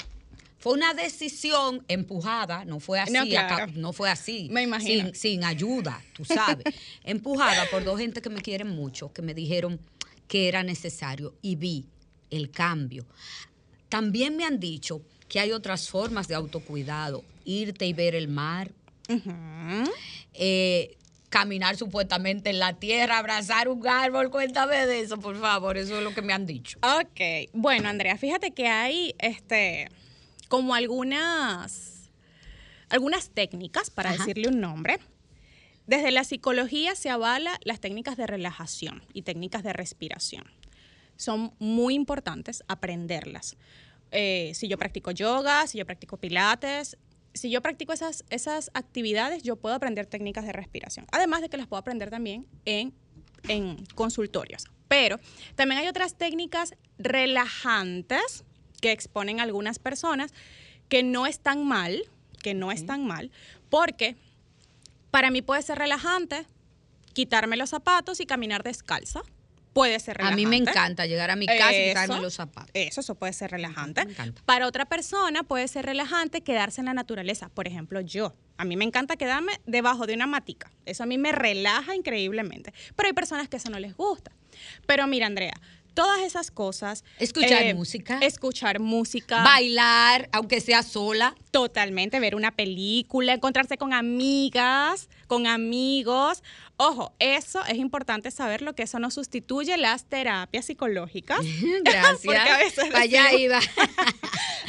Fue 0.67 0.75
una 0.75 0.95
decisión 0.95 1.85
empujada, 1.87 2.65
no 2.65 2.81
fue 2.81 2.99
así, 2.99 3.13
No, 3.13 3.21
acá- 3.21 3.69
no 3.77 3.93
fue 3.93 4.11
así. 4.11 4.49
Me 4.51 4.63
imagino. 4.63 5.05
Sin, 5.05 5.15
sin 5.15 5.45
ayuda, 5.45 6.03
tú 6.13 6.25
sabes. 6.25 6.65
empujada 7.05 7.71
por 7.71 7.85
dos 7.85 8.01
gente 8.01 8.21
que 8.21 8.31
me 8.31 8.41
quieren 8.41 8.71
mucho, 8.71 9.13
que 9.13 9.23
me 9.23 9.33
dijeron 9.33 9.79
que 10.27 10.49
era 10.49 10.65
necesario 10.65 11.37
y 11.41 11.55
vi 11.55 11.87
el 12.31 12.51
cambio. 12.51 13.07
También 13.89 14.37
me 14.37 14.43
han 14.45 14.59
dicho 14.59 15.03
que 15.29 15.39
hay 15.39 15.53
otras 15.53 15.89
formas 15.89 16.27
de 16.27 16.35
autocuidado, 16.35 17.23
irte 17.45 17.87
y 17.87 17.93
ver 17.93 18.17
el 18.17 18.27
mar, 18.27 18.73
eh, 20.35 20.97
caminar 21.29 21.77
supuestamente 21.77 22.51
en 22.51 22.59
la 22.59 22.73
tierra, 22.73 23.19
abrazar 23.19 23.69
un 23.69 23.87
árbol, 23.87 24.33
cuéntame 24.33 24.85
de 24.89 24.99
eso, 24.99 25.21
por 25.21 25.41
favor, 25.41 25.77
eso 25.77 25.97
es 25.99 26.03
lo 26.03 26.13
que 26.13 26.23
me 26.23 26.33
han 26.33 26.45
dicho. 26.45 26.81
Ok, 26.83 27.51
bueno, 27.53 27.89
Andrea, 27.89 28.19
fíjate 28.19 28.51
que 28.51 28.67
hay 28.67 29.15
este 29.21 29.87
como 30.49 30.75
algunas 30.75 31.97
algunas 32.89 33.31
técnicas 33.31 33.91
para 33.91 34.11
Ajá. 34.11 34.19
decirle 34.19 34.49
un 34.49 34.61
nombre. 34.61 34.99
Desde 35.87 36.11
la 36.11 36.25
psicología 36.25 36.95
se 36.95 37.11
avala 37.11 37.59
las 37.65 37.81
técnicas 37.81 38.17
de 38.17 38.27
relajación 38.27 39.03
y 39.13 39.23
técnicas 39.23 39.63
de 39.63 39.73
respiración. 39.73 40.45
Son 41.17 41.55
muy 41.59 41.95
importantes 41.95 42.65
aprenderlas. 42.69 43.57
Eh, 44.11 44.53
si 44.55 44.69
yo 44.69 44.79
practico 44.79 45.11
yoga, 45.11 45.67
si 45.67 45.79
yo 45.79 45.87
practico 45.87 46.17
pilates, 46.17 46.97
si 47.35 47.51
yo 47.51 47.61
practico 47.61 47.93
esas, 47.93 48.25
esas 48.31 48.71
actividades, 48.75 49.43
yo 49.43 49.57
puedo 49.57 49.75
aprender 49.75 50.07
técnicas 50.07 50.45
de 50.45 50.53
respiración. 50.53 51.07
Además 51.13 51.43
de 51.43 51.49
que 51.49 51.57
las 51.57 51.67
puedo 51.67 51.81
aprender 51.81 52.11
también 52.11 52.47
en, 52.65 52.95
en 53.49 53.85
consultorios. 53.95 54.65
Pero 54.89 55.21
también 55.55 55.81
hay 55.81 55.89
otras 55.89 56.17
técnicas 56.17 56.75
relajantes 56.99 58.45
que 58.81 58.93
exponen 58.93 59.41
algunas 59.41 59.79
personas 59.79 60.33
que 60.89 61.03
no 61.03 61.27
están 61.27 61.65
mal, 61.67 62.03
que 62.43 62.55
no 62.55 62.71
están 62.73 63.07
mal, 63.07 63.31
porque 63.71 64.17
para 65.11 65.31
mí 65.31 65.43
puede 65.43 65.63
ser 65.63 65.79
relajante 65.79 66.47
quitarme 67.13 67.57
los 67.57 67.71
zapatos 67.71 68.21
y 68.21 68.27
caminar 68.27 68.63
descalza. 68.63 69.23
Puede 69.73 69.99
ser 70.01 70.13
A 70.17 70.31
relajante. 70.31 70.37
mí 70.43 70.47
me 70.47 70.57
encanta 70.57 71.05
llegar 71.05 71.31
a 71.31 71.37
mi 71.37 71.45
casa 71.47 71.75
y 71.75 71.89
quitarme 71.89 72.21
los 72.21 72.33
zapatos. 72.35 72.71
Eso, 72.73 73.01
eso 73.01 73.15
puede 73.15 73.35
ser 73.35 73.51
relajante. 73.51 74.07
Me 74.07 74.13
encanta. 74.13 74.43
Para 74.47 74.67
otra 74.67 74.87
persona 74.87 75.43
puede 75.43 75.69
ser 75.69 75.85
relajante 75.85 76.41
quedarse 76.41 76.81
en 76.81 76.87
la 76.87 76.95
naturaleza. 76.95 77.51
Por 77.51 77.67
ejemplo, 77.69 78.01
yo. 78.01 78.35
A 78.57 78.65
mí 78.65 78.75
me 78.77 78.87
encanta 78.87 79.17
quedarme 79.17 79.53
debajo 79.67 80.07
de 80.07 80.15
una 80.15 80.27
matica. 80.27 80.71
Eso 80.87 81.03
a 81.03 81.07
mí 81.07 81.19
me 81.19 81.31
relaja 81.33 81.95
increíblemente. 81.95 82.73
Pero 82.95 83.09
hay 83.09 83.13
personas 83.13 83.51
que 83.51 83.59
eso 83.59 83.69
no 83.69 83.79
les 83.79 83.95
gusta. 83.95 84.31
Pero 84.87 85.07
mira, 85.07 85.27
Andrea, 85.27 85.61
todas 85.97 86.21
esas 86.21 86.51
cosas. 86.51 87.05
eh, 87.19 87.25
Escuchar 87.25 87.75
música. 87.75 88.19
Escuchar 88.21 88.81
música. 88.81 89.43
Bailar, 89.43 90.29
aunque 90.31 90.61
sea 90.61 90.83
sola. 90.83 91.35
Totalmente, 91.51 92.21
ver 92.21 92.35
una 92.37 92.55
película, 92.55 93.33
encontrarse 93.33 93.79
con 93.79 93.95
amigas, 93.95 95.09
con 95.27 95.47
amigos. 95.47 96.43
Ojo, 96.77 97.15
eso 97.19 97.65
es 97.65 97.79
importante 97.79 98.31
saber 98.31 98.61
lo 98.61 98.75
que 98.75 98.83
eso 98.83 98.99
no 98.99 99.11
sustituye 99.11 99.79
las 99.79 100.05
terapias 100.05 100.67
psicológicas. 100.67 101.41
Gracias. 101.83 102.21
Porque 102.23 102.39
a 102.39 102.59
veces 102.59 102.95
allá 102.95 103.33
iba. 103.33 103.59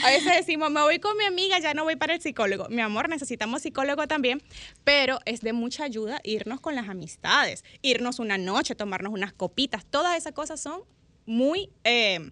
A 0.03 0.11
veces 0.11 0.32
decimos, 0.36 0.69
me 0.69 0.80
voy 0.82 0.99
con 0.99 1.17
mi 1.17 1.25
amiga, 1.25 1.57
ya 1.59 1.73
no 1.73 1.84
voy 1.84 1.95
para 1.95 2.13
el 2.13 2.21
psicólogo. 2.21 2.69
Mi 2.69 2.82
amor, 2.84 3.09
necesitamos 3.09 3.63
psicólogo 3.63 4.07
también, 4.07 4.43
pero 4.84 5.19
es 5.25 5.41
de 5.41 5.53
mucha 5.53 5.86
ayuda 5.86 6.21
irnos 6.23 6.61
con 6.61 6.75
las 6.75 6.88
amistades, 6.88 7.63
irnos 7.82 8.19
una 8.19 8.38
noche, 8.38 8.75
tomarnos 8.75 9.11
unas 9.11 9.34
copitas. 9.34 9.86
Todas 9.89 10.15
esas 10.15 10.34
cosas 10.34 10.61
son 10.61 10.82
muy... 11.28 11.69
eh, 11.84 12.32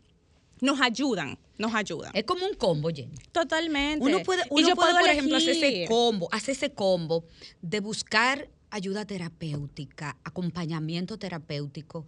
nos 0.61 0.79
ayudan, 0.79 1.37
nos 1.57 1.75
ayudan. 1.75 2.11
Es 2.15 2.23
como 2.23 2.45
un 2.45 2.53
combo, 2.55 2.89
Jenny. 2.89 3.13
Totalmente. 3.33 4.03
Uno 4.03 4.23
puede, 4.23 4.43
Y 4.43 4.47
uno 4.49 4.69
yo 4.69 4.75
puede, 4.75 4.91
puedo 4.93 4.99
por 5.05 5.09
ejemplo, 5.09 5.35
hacer 5.37 5.49
ese 5.49 5.85
combo, 5.85 6.29
hacer 6.31 6.55
ese 6.55 6.71
combo 6.71 7.25
de 7.61 7.81
buscar 7.81 8.49
ayuda 8.71 9.05
terapéutica, 9.05 10.17
acompañamiento 10.23 11.17
terapéutico, 11.19 12.05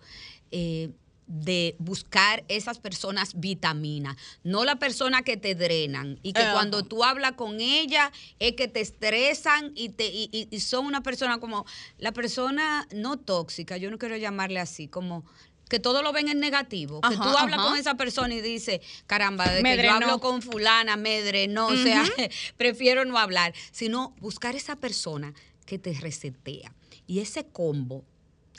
eh, 0.51 0.89
de 1.27 1.75
buscar 1.77 2.45
esas 2.47 2.79
personas 2.79 3.33
vitaminas, 3.38 4.15
no 4.45 4.63
la 4.63 4.77
persona 4.79 5.23
que 5.23 5.35
te 5.35 5.55
drenan 5.55 6.17
y 6.23 6.31
que 6.31 6.41
Ajá. 6.43 6.53
cuando 6.53 6.83
tú 6.83 7.03
hablas 7.03 7.33
con 7.33 7.59
ella 7.59 8.13
es 8.39 8.53
que 8.53 8.69
te 8.69 8.79
estresan 8.79 9.73
y, 9.75 9.89
te, 9.89 10.07
y, 10.07 10.29
y- 10.31 10.47
y 10.49 10.59
son 10.61 10.85
una 10.85 11.03
persona 11.03 11.39
como 11.41 11.65
la 11.97 12.13
persona 12.13 12.88
no 12.95 13.17
tóxica, 13.17 13.75
yo 13.75 13.91
no 13.91 13.97
quiero 13.97 14.15
llamarle 14.15 14.61
así, 14.61 14.88
como 14.88 15.25
que 15.70 15.80
todo 15.80 16.01
lo 16.01 16.13
ven 16.13 16.30
en 16.30 16.39
negativo, 16.39 17.01
que 17.01 17.15
tú 17.15 17.24
hablas 17.24 17.59
ajá. 17.59 17.70
con 17.70 17.78
esa 17.78 17.95
persona 17.95 18.34
y 18.34 18.41
dices, 18.41 18.82
caramba, 19.05 19.49
de 19.49 19.61
Me 19.61 19.72
que 19.72 19.78
yo 19.78 19.82
drenó. 19.84 20.05
hablo 20.05 20.20
con 20.20 20.41
fulana, 20.41 20.95
me 20.97 21.22
drenó, 21.22 21.68
o 21.68 21.76
sea, 21.76 22.03
prefiero 22.57 23.05
no 23.05 23.18
hablar, 23.18 23.53
sino 23.72 24.15
buscar 24.20 24.55
esa 24.55 24.76
persona 24.76 25.34
que 25.65 25.78
te 25.78 25.93
resetea 25.93 26.74
y 27.05 27.20
ese 27.20 27.45
combo, 27.45 28.05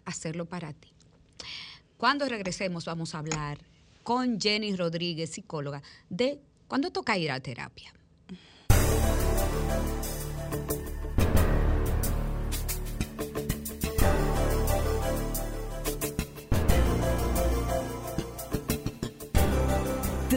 hacerlo 0.05 0.47
para 0.47 0.73
ti. 0.73 0.93
Cuando 1.97 2.29
regresemos 2.29 2.85
vamos 2.85 3.15
a 3.15 3.19
hablar 3.19 3.59
con 4.03 4.41
Jenny 4.41 4.75
Rodríguez, 4.77 5.31
psicóloga, 5.31 5.83
de 6.09 6.41
cuándo 6.67 6.91
toca 6.91 7.19
ir 7.19 7.31
a 7.31 7.41
terapia. 7.41 7.93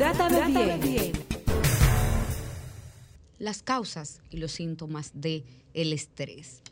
Trátame, 0.01 0.79
bien. 0.79 1.11
Las 3.37 3.61
causas 3.61 4.19
y 4.31 4.37
los 4.37 4.51
síntomas 4.51 5.11
del 5.13 5.45
el 5.75 5.93
estrés. 5.93 6.63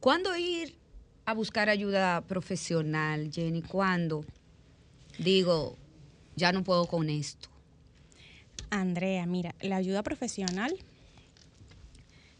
¿Cuándo 0.00 0.36
ir 0.36 0.76
a 1.24 1.34
buscar 1.34 1.68
ayuda 1.68 2.20
profesional, 2.22 3.30
Jenny? 3.32 3.62
¿Cuándo? 3.62 4.24
Digo, 5.20 5.78
ya 6.34 6.50
no 6.50 6.64
puedo 6.64 6.86
con 6.86 7.10
esto. 7.10 7.48
Andrea, 8.70 9.24
mira, 9.24 9.54
la 9.60 9.76
ayuda 9.76 10.02
profesional 10.02 10.74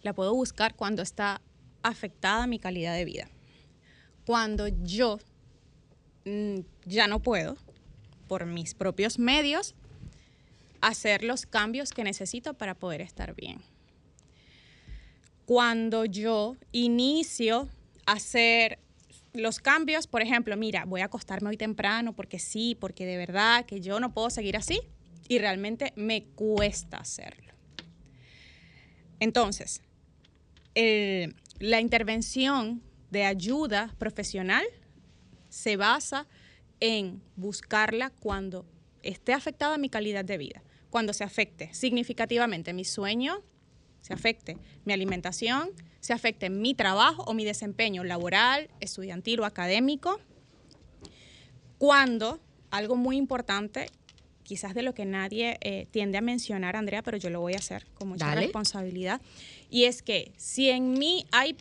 la 0.03 0.15
puedo 0.15 0.35
buscar 0.35 0.75
cuando 0.75 1.01
está 1.01 1.41
afectada 1.85 2.49
mi 2.49 2.59
calidad 2.59 2.97
de 2.97 3.05
vida. 3.05 3.29
Cuando 4.27 4.67
yo 4.67 5.21
mm, 6.25 6.59
ya 6.87 7.07
no 7.07 7.21
puedo, 7.21 7.57
por 8.27 8.47
mis 8.47 8.75
propios 8.75 9.21
medios, 9.21 9.77
hacer 10.81 11.25
los 11.25 11.47
cambios 11.47 11.93
que 11.93 12.05
necesito 12.05 12.55
para 12.55 12.75
poder 12.75 13.01
estar 13.01 13.35
bien. 13.35 13.61
Cuando 15.47 16.05
yo 16.05 16.57
inicio 16.73 17.69
a 18.07 18.13
hacer 18.13 18.79
los 19.33 19.61
cambios, 19.61 20.07
por 20.07 20.23
ejemplo, 20.23 20.57
mira, 20.57 20.85
voy 20.85 21.01
a 21.01 21.07
acostarme 21.07 21.51
hoy 21.51 21.57
temprano 21.57 22.15
porque 22.15 22.39
sí, 22.39 22.77
porque 22.79 23.07
de 23.07 23.17
verdad 23.17 23.65
que 23.67 23.81
yo 23.81 24.01
no 24.01 24.13
puedo 24.13 24.31
seguir 24.31 24.57
así 24.57 24.81
y 25.29 25.39
realmente 25.39 25.93
me 25.97 26.25
cuesta 26.25 26.99
hacerlo. 26.99 27.53
Entonces, 29.21 29.83
la 30.75 31.81
intervención 31.81 32.83
de 33.11 33.25
ayuda 33.25 33.95
profesional 33.99 34.65
se 35.49 35.77
basa 35.77 36.27
en 36.81 37.23
buscarla 37.37 38.11
cuando 38.11 38.65
esté 39.03 39.33
afectada 39.33 39.79
mi 39.79 39.89
calidad 39.89 40.25
de 40.25 40.39
vida, 40.39 40.63
cuando 40.91 41.13
se 41.13 41.25
afecte 41.25 41.73
significativamente 41.73 42.73
mi 42.73 42.85
sueño, 42.85 43.43
se 44.01 44.15
afecte 44.15 44.57
mi 44.85 44.93
alimentación, 44.93 45.71
se 46.01 46.13
afecte 46.13 46.51
mi 46.51 46.75
trabajo 46.75 47.25
o 47.27 47.35
mi 47.35 47.45
desempeño 47.45 48.05
laboral, 48.05 48.71
estudiantil 48.81 49.41
o 49.41 49.45
académico, 49.45 50.21
cuando 51.79 52.41
algo 52.71 52.97
muy 52.97 53.17
importante, 53.17 53.87
quizás 54.43 54.75
de 54.75 54.83
lo 54.83 54.95
que 54.95 55.05
nadie 55.05 55.59
eh, 55.61 55.87
tiende 55.91 56.19
a 56.19 56.21
mencionar, 56.21 56.77
Andrea, 56.77 57.03
pero 57.03 57.17
yo 57.17 57.31
lo 57.31 57.41
voy 57.41 57.55
a 57.55 57.59
hacer 57.59 57.87
con 57.95 58.09
mucha 58.09 58.27
Dale. 58.27 58.43
responsabilidad, 58.43 59.21
y 59.71 59.85
es 59.85 60.03
que 60.03 60.33
si 60.37 60.71
en 60.71 60.93
mí 60.93 61.27
hay, 61.33 61.57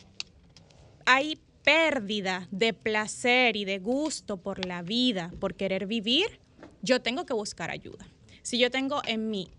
hay 1.04 1.38
pérdida 1.62 2.48
de 2.50 2.72
placer 2.72 3.56
y 3.56 3.64
de 3.64 3.78
gusto 3.78 4.38
por 4.38 4.64
la 4.64 4.82
vida, 4.82 5.30
por 5.38 5.54
querer 5.54 5.86
vivir, 5.86 6.40
yo 6.82 7.02
tengo 7.02 7.26
que 7.26 7.34
buscar 7.34 7.70
ayuda. 7.70 8.06
Si 8.48 8.56
yo 8.56 8.70
tengo 8.70 9.02
en 9.04 9.28
mí 9.28 9.50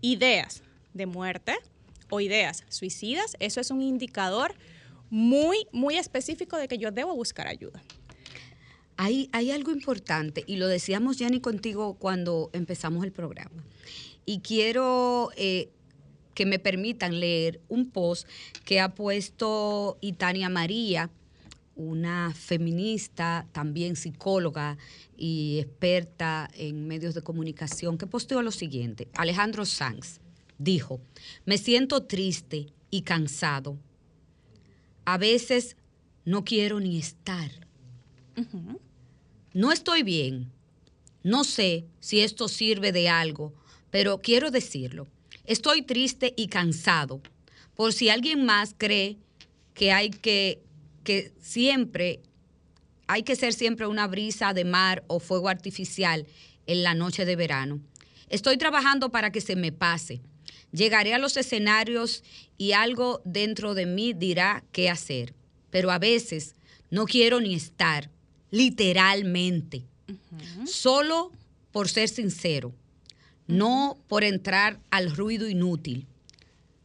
ideas 0.00 0.62
de 0.94 1.06
muerte 1.06 1.56
o 2.08 2.20
ideas 2.20 2.62
suicidas, 2.68 3.36
eso 3.40 3.60
es 3.60 3.72
un 3.72 3.82
indicador 3.82 4.54
muy, 5.10 5.66
muy 5.72 5.96
específico 5.96 6.56
de 6.56 6.68
que 6.68 6.78
yo 6.78 6.92
debo 6.92 7.16
buscar 7.16 7.48
ayuda. 7.48 7.82
hay, 8.96 9.28
hay 9.32 9.50
algo 9.50 9.72
importante, 9.72 10.44
y 10.46 10.54
lo 10.54 10.68
decíamos 10.68 11.18
Jenny 11.18 11.40
contigo 11.40 11.94
cuando 11.94 12.50
empezamos 12.52 13.02
el 13.02 13.10
programa. 13.10 13.64
Y 14.24 14.38
quiero 14.38 15.30
eh, 15.36 15.70
que 16.34 16.46
me 16.46 16.60
permitan 16.60 17.18
leer 17.18 17.60
un 17.66 17.90
post 17.90 18.28
que 18.64 18.78
ha 18.78 18.94
puesto 18.94 19.98
Itania 20.00 20.48
María, 20.48 21.10
una 21.78 22.34
feminista, 22.34 23.46
también 23.52 23.96
psicóloga 23.96 24.76
y 25.16 25.60
experta 25.60 26.50
en 26.54 26.86
medios 26.86 27.14
de 27.14 27.22
comunicación, 27.22 27.96
que 27.96 28.06
posteó 28.06 28.42
lo 28.42 28.50
siguiente. 28.50 29.08
Alejandro 29.14 29.64
Sanz 29.64 30.20
dijo, 30.58 31.00
me 31.46 31.56
siento 31.56 32.02
triste 32.02 32.66
y 32.90 33.02
cansado. 33.02 33.78
A 35.04 35.16
veces 35.16 35.76
no 36.24 36.44
quiero 36.44 36.80
ni 36.80 36.98
estar. 36.98 37.50
No 39.54 39.72
estoy 39.72 40.02
bien. 40.02 40.50
No 41.22 41.44
sé 41.44 41.86
si 42.00 42.20
esto 42.20 42.48
sirve 42.48 42.92
de 42.92 43.08
algo, 43.08 43.54
pero 43.90 44.18
quiero 44.18 44.50
decirlo. 44.50 45.06
Estoy 45.44 45.82
triste 45.82 46.34
y 46.36 46.48
cansado. 46.48 47.20
Por 47.74 47.92
si 47.92 48.08
alguien 48.08 48.44
más 48.44 48.74
cree 48.76 49.16
que 49.74 49.92
hay 49.92 50.10
que, 50.10 50.60
que 51.08 51.32
siempre, 51.40 52.20
hay 53.06 53.22
que 53.22 53.34
ser 53.34 53.54
siempre 53.54 53.86
una 53.86 54.06
brisa 54.06 54.52
de 54.52 54.66
mar 54.66 55.04
o 55.06 55.20
fuego 55.20 55.48
artificial 55.48 56.26
en 56.66 56.82
la 56.82 56.92
noche 56.92 57.24
de 57.24 57.34
verano. 57.34 57.80
Estoy 58.28 58.58
trabajando 58.58 59.10
para 59.10 59.32
que 59.32 59.40
se 59.40 59.56
me 59.56 59.72
pase. 59.72 60.20
Llegaré 60.70 61.14
a 61.14 61.18
los 61.18 61.38
escenarios 61.38 62.22
y 62.58 62.72
algo 62.72 63.22
dentro 63.24 63.72
de 63.72 63.86
mí 63.86 64.12
dirá 64.12 64.64
qué 64.70 64.90
hacer. 64.90 65.32
Pero 65.70 65.90
a 65.90 65.98
veces 65.98 66.56
no 66.90 67.06
quiero 67.06 67.40
ni 67.40 67.54
estar, 67.54 68.10
literalmente. 68.50 69.84
Solo 70.66 71.32
por 71.72 71.88
ser 71.88 72.10
sincero, 72.10 72.74
no 73.46 73.96
por 74.08 74.24
entrar 74.24 74.78
al 74.90 75.16
ruido 75.16 75.48
inútil. 75.48 76.06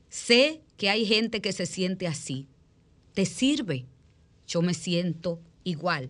Sé 0.08 0.62
que 0.78 0.90
hay 0.90 1.06
gente 1.06 1.42
que 1.42 1.52
se 1.52 1.66
siente 1.66 2.08
así. 2.08 2.48
¿Te 3.14 3.26
sirve? 3.26 3.86
Yo 4.48 4.62
me 4.62 4.74
siento 4.74 5.40
igual. 5.64 6.10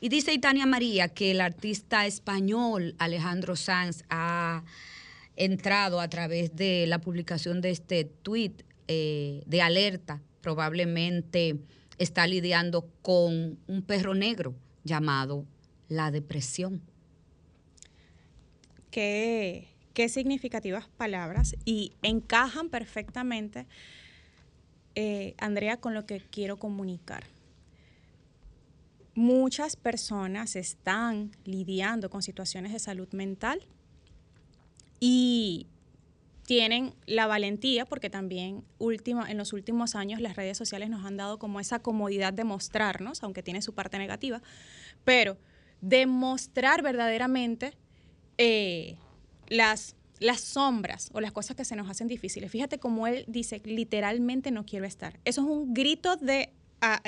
Y 0.00 0.08
dice 0.08 0.32
Itania 0.32 0.66
María 0.66 1.08
que 1.08 1.30
el 1.30 1.40
artista 1.40 2.06
español 2.06 2.94
Alejandro 2.98 3.56
Sanz 3.56 4.04
ha 4.10 4.64
entrado 5.36 6.00
a 6.00 6.08
través 6.08 6.54
de 6.54 6.86
la 6.86 7.00
publicación 7.00 7.60
de 7.60 7.70
este 7.70 8.04
tweet 8.04 8.52
eh, 8.88 9.42
de 9.46 9.62
alerta, 9.62 10.20
probablemente 10.42 11.56
está 11.98 12.26
lidiando 12.26 12.88
con 13.02 13.58
un 13.66 13.82
perro 13.82 14.14
negro 14.14 14.54
llamado 14.84 15.46
la 15.88 16.10
depresión. 16.10 16.82
Qué, 18.90 19.68
qué 19.94 20.08
significativas 20.08 20.88
palabras 20.88 21.56
y 21.64 21.92
encajan 22.02 22.68
perfectamente, 22.68 23.66
eh, 24.94 25.34
Andrea, 25.38 25.76
con 25.76 25.94
lo 25.94 26.04
que 26.04 26.20
quiero 26.20 26.58
comunicar. 26.58 27.24
Muchas 29.20 29.76
personas 29.76 30.56
están 30.56 31.32
lidiando 31.44 32.08
con 32.08 32.22
situaciones 32.22 32.72
de 32.72 32.78
salud 32.78 33.06
mental 33.12 33.60
y 34.98 35.66
tienen 36.46 36.94
la 37.04 37.26
valentía, 37.26 37.84
porque 37.84 38.08
también 38.08 38.64
en 38.80 39.36
los 39.36 39.52
últimos 39.52 39.94
años 39.94 40.22
las 40.22 40.36
redes 40.36 40.56
sociales 40.56 40.88
nos 40.88 41.04
han 41.04 41.18
dado 41.18 41.38
como 41.38 41.60
esa 41.60 41.80
comodidad 41.80 42.32
de 42.32 42.44
mostrarnos, 42.44 43.22
aunque 43.22 43.42
tiene 43.42 43.60
su 43.60 43.74
parte 43.74 43.98
negativa, 43.98 44.40
pero 45.04 45.36
demostrar 45.82 46.80
verdaderamente 46.80 47.74
eh, 48.38 48.96
las, 49.48 49.96
las 50.18 50.40
sombras 50.40 51.10
o 51.12 51.20
las 51.20 51.32
cosas 51.32 51.56
que 51.56 51.66
se 51.66 51.76
nos 51.76 51.90
hacen 51.90 52.08
difíciles. 52.08 52.50
Fíjate 52.50 52.78
cómo 52.78 53.06
él 53.06 53.26
dice, 53.28 53.60
literalmente 53.66 54.50
no 54.50 54.64
quiero 54.64 54.86
estar. 54.86 55.20
Eso 55.26 55.42
es 55.42 55.46
un 55.46 55.74
grito 55.74 56.16
de, 56.16 56.54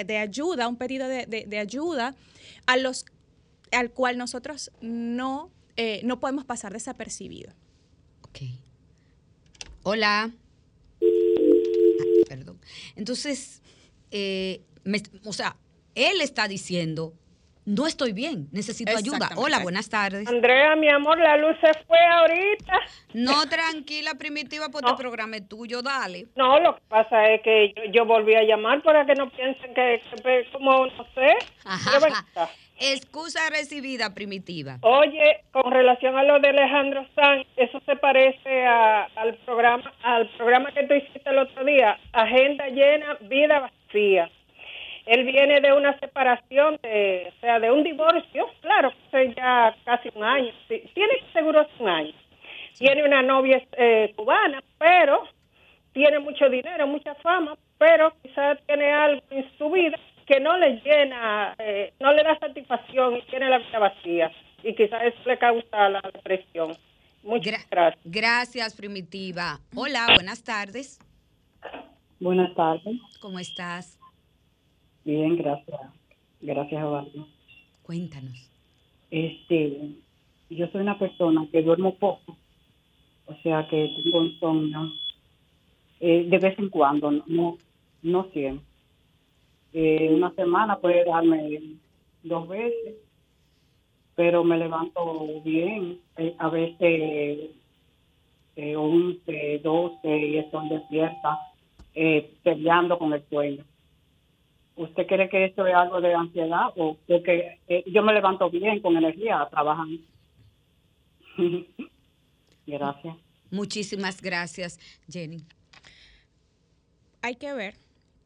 de 0.07 0.19
ayuda, 0.19 0.69
un 0.69 0.77
pedido 0.77 1.09
de, 1.09 1.27
de, 1.27 1.59
ayuda 1.59 2.15
a 2.67 2.77
los, 2.77 3.05
al 3.71 3.91
cual 3.91 4.19
nosotros 4.19 4.71
no, 4.81 5.51
eh, 5.77 6.01
no 6.05 6.21
podemos 6.21 6.45
pasar 6.45 6.73
desapercibido. 6.73 7.53
Hola. 9.85 10.31
Ah, 11.03 12.25
perdón. 12.29 12.61
Entonces, 12.95 13.63
eh, 14.13 14.63
o 15.25 15.33
sea, 15.33 15.57
él 15.95 16.21
está 16.21 16.47
diciendo, 16.47 17.15
no 17.65 17.87
estoy 17.87 18.13
bien, 18.13 18.49
necesito 18.53 18.97
ayuda. 18.97 19.31
Hola, 19.37 19.61
buenas 19.61 19.89
tardes. 19.89 20.27
Andrea, 20.29 20.75
mi 20.77 20.89
amor, 20.89 21.19
la 21.19 21.37
luz 21.37 21.57
se 21.61 21.73
fue 21.87 21.99
ahorita. 21.99 22.81
No, 23.15 23.47
tranquila, 23.49 24.15
primitiva, 24.15 24.69
pues 24.71 24.85
te 24.85 24.95
programa 24.95 25.37
tuyo, 25.49 25.83
dale. 25.83 26.27
No, 26.37 26.59
lo 26.61 26.77
que 26.77 26.83
pasa 26.89 27.27
es 27.27 27.43
que 27.43 27.75
yo, 27.93 28.05
volví 28.05 28.35
a 28.35 28.43
llamar 28.43 28.83
para 28.83 29.07
que 29.07 29.15
no 29.15 29.31
piensen 29.31 29.75
que, 29.75 30.03
como 30.53 30.87
no 30.87 31.07
sé. 31.15 31.37
Ajá. 31.65 32.51
Excusa 32.85 33.49
recibida, 33.51 34.13
primitiva. 34.13 34.79
Oye, 34.81 35.45
con 35.53 35.71
relación 35.71 36.17
a 36.17 36.25
lo 36.25 36.41
de 36.41 36.49
Alejandro 36.49 37.07
Sanz, 37.15 37.47
eso 37.57 37.81
se 37.87 37.95
parece 37.95 38.67
al 38.67 39.37
programa 39.45 39.93
al 40.03 40.29
programa 40.31 40.73
que 40.73 40.83
tú 40.89 40.95
hiciste 40.95 41.31
el 41.31 41.39
otro 41.39 41.65
día, 41.65 41.97
Agenda 42.13 42.67
llena, 42.69 43.17
vida 43.21 43.61
vacía. 43.61 44.31
Él 45.07 45.25
viene 45.25 45.61
de 45.61 45.73
una 45.73 45.99
separación, 45.99 46.79
de, 46.83 47.33
o 47.37 47.41
sea, 47.41 47.59
de 47.59 47.71
un 47.71 47.83
divorcio, 47.83 48.47
claro, 48.61 48.93
hace 49.09 49.35
ya 49.35 49.75
casi 49.85 50.11
un 50.15 50.23
año, 50.23 50.53
tiene 50.69 51.15
seguro 51.33 51.67
un 51.79 51.89
año. 51.89 52.13
Tiene 52.79 53.05
una 53.05 53.23
novia 53.23 53.63
eh, 53.77 54.13
cubana, 54.17 54.63
pero 54.79 55.25
tiene 55.93 56.19
mucho 56.21 56.49
dinero, 56.49 56.87
mucha 56.87 57.15
fama, 57.17 57.57
pero 57.79 58.13
quizás 58.23 58.59
tiene 58.67 58.93
algo 58.93 59.23
en 59.31 59.47
su 59.59 59.71
vida 59.71 59.99
que 60.27 60.41
no 60.41 60.57
le 60.57 60.81
llena, 60.81 61.55
eh, 61.59 61.93
no 62.01 62.13
le 62.13 62.23
da 62.23 62.39
satisfacción 62.39 63.17
y 63.17 63.23
tiene 63.23 63.51
la 63.51 63.59
vida 63.59 63.79
vacía. 63.79 64.33
Y 64.63 64.75
quizás 64.75 65.03
eso 65.03 65.19
le 65.27 65.39
causa 65.39 65.89
la 65.89 66.01
depresión. 66.01 66.77
Muchas 67.23 67.69
gracias. 67.69 68.01
Gracias, 68.05 68.77
Primitiva. 68.77 69.59
Hola, 69.75 70.07
buenas 70.15 70.43
tardes. 70.43 70.99
Buenas 72.21 72.55
tardes. 72.55 72.97
¿Cómo 73.21 73.39
estás? 73.39 73.99
Bien, 75.05 75.37
gracias. 75.37 75.81
Gracias, 76.41 76.81
Eduardo. 76.81 77.27
Cuéntanos. 77.83 78.51
Este, 79.11 79.95
yo 80.51 80.67
soy 80.69 80.81
una 80.81 80.99
persona 80.99 81.47
que 81.51 81.63
duermo 81.63 81.95
poco, 81.97 82.37
o 83.27 83.35
sea 83.43 83.67
que 83.69 83.95
tengo 84.03 84.25
insomnio 84.25 84.91
eh, 86.01 86.27
de 86.29 86.39
vez 86.39 86.59
en 86.59 86.71
cuando, 86.71 87.11
no, 87.11 87.59
no 88.03 88.25
siempre 88.33 88.73
eh, 89.73 90.11
una 90.13 90.31
semana 90.35 90.77
puede 90.77 91.05
darme 91.05 91.77
dos 92.23 92.49
veces, 92.49 92.95
pero 94.15 94.45
me 94.45 94.59
levanto 94.59 95.41
bien, 95.43 95.99
eh, 96.17 96.35
a 96.39 96.49
veces 96.51 97.51
eh, 98.57 98.77
11, 98.77 99.61
12 99.63 100.19
y 100.19 100.39
estoy 100.39 100.69
despierta, 100.69 101.39
eh, 101.95 102.35
peleando 102.43 102.99
con 102.99 103.13
el 103.13 103.23
sueño. 103.29 103.65
¿Usted 104.77 105.07
cree 105.07 105.29
que 105.29 105.45
esto 105.45 105.67
es 105.67 105.75
algo 105.75 106.01
de 106.01 106.15
ansiedad 106.15 106.69
o 106.77 106.97
porque 107.07 107.59
eh, 107.69 107.85
yo 107.87 108.03
me 108.03 108.15
levanto 108.15 108.49
bien 108.51 108.81
con 108.81 108.97
energía 108.97 109.47
trabajando? 109.51 110.01
gracias. 112.67 113.17
Muchísimas 113.51 114.23
gracias, 114.23 114.79
Jenny. 115.11 115.45
Hay 117.21 117.37
que 117.37 117.53
ver 117.53 117.75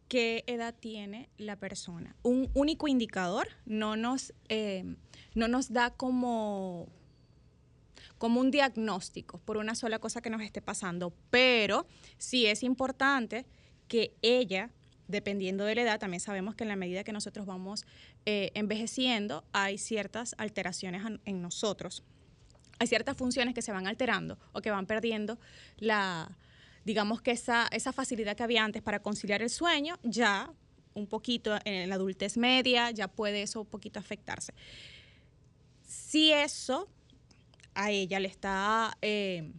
qué 0.08 0.44
edad 0.46 0.74
tiene 0.78 1.28
la 1.36 1.56
persona. 1.56 2.14
Un 2.22 2.48
único 2.54 2.88
indicador 2.88 3.48
no 3.64 3.96
nos, 3.96 4.32
eh, 4.48 4.84
no 5.34 5.48
nos 5.48 5.72
da 5.72 5.90
como, 5.90 6.86
como 8.18 8.40
un 8.40 8.50
diagnóstico 8.50 9.38
por 9.38 9.56
una 9.56 9.74
sola 9.74 9.98
cosa 9.98 10.22
que 10.22 10.30
nos 10.30 10.42
esté 10.42 10.62
pasando, 10.62 11.12
pero 11.30 11.86
sí 12.18 12.46
es 12.46 12.62
importante 12.62 13.46
que 13.88 14.14
ella, 14.22 14.70
dependiendo 15.08 15.64
de 15.64 15.74
la 15.74 15.82
edad, 15.82 16.00
también 16.00 16.20
sabemos 16.20 16.54
que 16.54 16.64
en 16.64 16.68
la 16.68 16.76
medida 16.76 17.04
que 17.04 17.12
nosotros 17.12 17.46
vamos 17.46 17.84
eh, 18.24 18.50
envejeciendo, 18.54 19.44
hay 19.52 19.78
ciertas 19.78 20.34
alteraciones 20.38 21.02
en 21.24 21.42
nosotros. 21.42 22.02
Hay 22.78 22.86
ciertas 22.86 23.16
funciones 23.16 23.54
que 23.54 23.62
se 23.62 23.72
van 23.72 23.86
alterando 23.86 24.38
o 24.52 24.60
que 24.60 24.70
van 24.70 24.86
perdiendo 24.86 25.38
la, 25.78 26.36
digamos 26.84 27.22
que 27.22 27.30
esa, 27.30 27.68
esa 27.72 27.92
facilidad 27.92 28.36
que 28.36 28.42
había 28.42 28.64
antes 28.64 28.82
para 28.82 29.00
conciliar 29.00 29.42
el 29.42 29.50
sueño, 29.50 29.98
ya 30.02 30.52
un 30.94 31.06
poquito 31.06 31.58
en 31.64 31.88
la 31.88 31.94
adultez 31.94 32.36
media, 32.36 32.90
ya 32.90 33.08
puede 33.08 33.42
eso 33.42 33.60
un 33.60 33.66
poquito 33.66 33.98
afectarse. 33.98 34.54
Si 35.82 36.32
eso 36.32 36.88
a 37.74 37.90
ella 37.90 38.18
le 38.20 38.28
está 38.28 38.96
eh, 39.02 39.52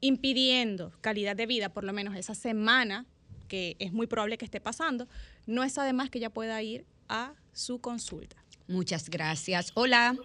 impidiendo 0.00 0.92
calidad 1.00 1.36
de 1.36 1.46
vida, 1.46 1.68
por 1.68 1.84
lo 1.84 1.92
menos 1.92 2.16
esa 2.16 2.34
semana, 2.34 3.06
que 3.52 3.76
es 3.80 3.92
muy 3.92 4.06
probable 4.06 4.38
que 4.38 4.46
esté 4.46 4.62
pasando, 4.62 5.06
no 5.46 5.62
es 5.62 5.76
además 5.76 6.08
que 6.08 6.16
ella 6.16 6.30
pueda 6.30 6.62
ir 6.62 6.86
a 7.10 7.34
su 7.52 7.82
consulta. 7.82 8.34
Muchas 8.66 9.10
gracias. 9.10 9.72
Hola. 9.74 10.16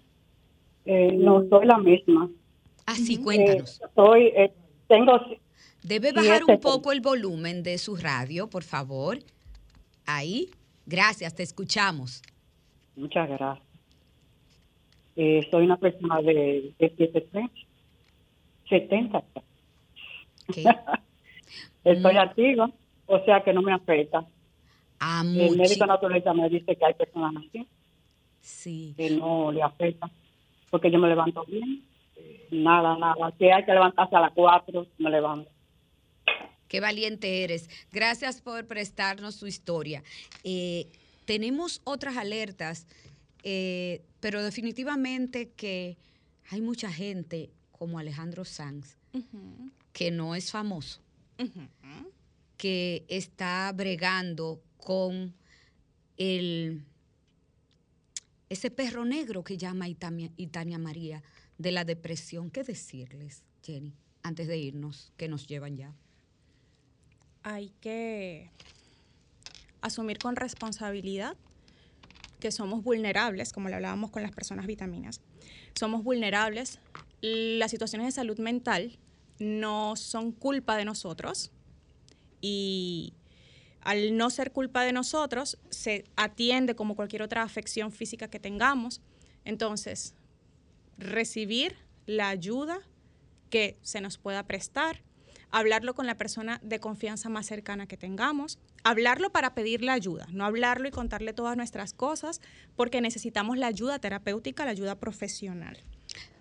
Eh, 0.86 1.12
no 1.12 1.46
soy 1.50 1.66
la 1.66 1.76
misma. 1.76 2.30
Ah, 2.86 2.94
sí, 2.94 3.18
cuéntanos. 3.18 3.82
Eh, 3.82 3.86
soy, 3.94 4.22
eh, 4.28 4.50
tengo. 4.86 5.20
Debe 5.82 6.12
bajar 6.12 6.40
un 6.48 6.58
poco 6.58 6.90
el 6.90 7.02
volumen 7.02 7.62
de 7.62 7.76
su 7.76 7.96
radio, 7.96 8.48
por 8.48 8.62
favor. 8.62 9.18
Ahí. 10.06 10.48
Gracias, 10.86 11.34
te 11.34 11.42
escuchamos. 11.42 12.22
Muchas 12.96 13.28
gracias. 13.28 13.68
Eh, 15.16 15.46
soy 15.50 15.66
una 15.66 15.76
persona 15.76 16.22
de, 16.22 16.72
de 16.78 16.88
73, 16.96 17.50
70. 18.70 19.22
Estoy 21.84 22.16
activa, 22.16 22.70
o 23.08 23.24
sea 23.24 23.42
que 23.42 23.52
no 23.52 23.62
me 23.62 23.72
afecta. 23.72 24.24
Ah, 25.00 25.22
El 25.24 25.50
muchi- 25.50 25.56
médico 25.58 25.86
naturalista 25.86 26.32
me 26.34 26.48
dice 26.48 26.76
que 26.76 26.84
hay 26.84 26.94
personas 26.94 27.34
así, 27.36 27.66
Sí. 28.40 28.94
que 28.96 29.10
no 29.10 29.50
le 29.52 29.62
afecta, 29.62 30.10
porque 30.70 30.90
yo 30.90 30.98
me 30.98 31.08
levanto 31.08 31.44
bien. 31.44 31.84
eh, 32.16 32.46
Nada, 32.50 32.96
nada. 32.98 33.32
Si 33.38 33.44
hay 33.44 33.64
que 33.64 33.72
levantarse 33.72 34.16
a 34.16 34.20
las 34.20 34.32
4, 34.32 34.86
me 34.98 35.10
levanto. 35.10 35.50
Qué 36.66 36.80
valiente 36.80 37.44
eres. 37.44 37.68
Gracias 37.92 38.40
por 38.42 38.66
prestarnos 38.66 39.34
su 39.36 39.46
historia. 39.46 40.02
Eh, 40.44 40.86
tenemos 41.24 41.80
otras 41.84 42.16
alertas, 42.16 42.86
eh, 43.44 44.02
pero 44.20 44.42
definitivamente 44.42 45.50
que 45.56 45.96
hay 46.50 46.60
mucha 46.60 46.90
gente 46.90 47.50
como 47.70 47.98
Alejandro 47.98 48.44
Sanz, 48.44 48.96
que 49.92 50.10
no 50.10 50.34
es 50.34 50.50
famoso, 50.50 51.00
que 52.58 53.06
está 53.08 53.72
bregando 53.74 54.62
con 54.76 55.34
el 56.18 56.84
ese 58.50 58.70
perro 58.70 59.04
negro 59.04 59.44
que 59.44 59.56
llama 59.56 59.88
Itamia- 59.88 60.32
Itania 60.36 60.78
María 60.78 61.22
de 61.58 61.70
la 61.72 61.84
depresión. 61.84 62.50
¿Qué 62.50 62.64
decirles, 62.64 63.44
Jenny, 63.62 63.94
antes 64.22 64.48
de 64.48 64.58
irnos, 64.58 65.12
que 65.16 65.28
nos 65.28 65.46
llevan 65.46 65.76
ya? 65.76 65.94
hay 67.44 67.72
que 67.80 68.50
asumir 69.80 70.18
con 70.18 70.36
responsabilidad 70.36 71.34
que 72.40 72.50
somos 72.50 72.82
vulnerables, 72.84 73.52
como 73.52 73.68
le 73.70 73.76
hablábamos 73.76 74.10
con 74.10 74.22
las 74.22 74.32
personas 74.32 74.66
vitaminas. 74.66 75.20
Somos 75.74 76.04
vulnerables. 76.04 76.78
Las 77.22 77.70
situaciones 77.70 78.06
de 78.08 78.12
salud 78.12 78.38
mental 78.38 78.98
no 79.38 79.96
son 79.96 80.32
culpa 80.32 80.76
de 80.76 80.84
nosotros 80.84 81.50
y 82.40 83.14
al 83.80 84.16
no 84.16 84.30
ser 84.30 84.52
culpa 84.52 84.82
de 84.82 84.92
nosotros, 84.92 85.58
se 85.70 86.04
atiende 86.16 86.74
como 86.74 86.96
cualquier 86.96 87.22
otra 87.22 87.42
afección 87.42 87.92
física 87.92 88.28
que 88.28 88.40
tengamos. 88.40 89.00
Entonces, 89.44 90.14
recibir 90.98 91.76
la 92.06 92.28
ayuda 92.28 92.80
que 93.50 93.78
se 93.82 94.00
nos 94.00 94.18
pueda 94.18 94.46
prestar, 94.46 95.02
hablarlo 95.50 95.94
con 95.94 96.06
la 96.06 96.16
persona 96.16 96.60
de 96.62 96.80
confianza 96.80 97.28
más 97.28 97.46
cercana 97.46 97.86
que 97.86 97.96
tengamos, 97.96 98.58
hablarlo 98.84 99.30
para 99.30 99.54
pedirle 99.54 99.90
ayuda, 99.90 100.26
no 100.32 100.44
hablarlo 100.44 100.88
y 100.88 100.90
contarle 100.90 101.32
todas 101.32 101.56
nuestras 101.56 101.94
cosas, 101.94 102.40
porque 102.76 103.00
necesitamos 103.00 103.56
la 103.56 103.68
ayuda 103.68 103.98
terapéutica, 103.98 104.64
la 104.64 104.72
ayuda 104.72 104.96
profesional. 104.96 105.78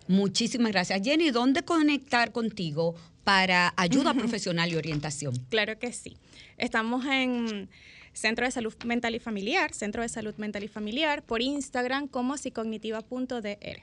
Muchísimas 0.08 0.72
gracias. 0.72 1.01
Jenny, 1.03 1.32
¿dónde 1.32 1.64
conectar 1.64 2.32
contigo 2.32 2.95
para 3.24 3.74
ayuda 3.76 4.14
profesional 4.14 4.72
y 4.72 4.76
orientación? 4.76 5.36
Claro 5.49 5.78
que 5.80 5.91
sí. 5.91 6.18
Estamos 6.58 7.05
en 7.05 7.70
Centro 8.14 8.45
de 8.45 8.51
Salud 8.51 8.74
Mental 8.86 9.16
y 9.16 9.20
Familiar, 9.20 9.74
Centro 9.74 10.01
de 10.01 10.10
Salud 10.10 10.36
Mental 10.38 10.64
y 10.64 10.68
Familiar, 10.68 11.24
por 11.24 11.41
Instagram 11.41 12.08
como 12.08 12.38
psicognitiva.dr. 12.38 13.82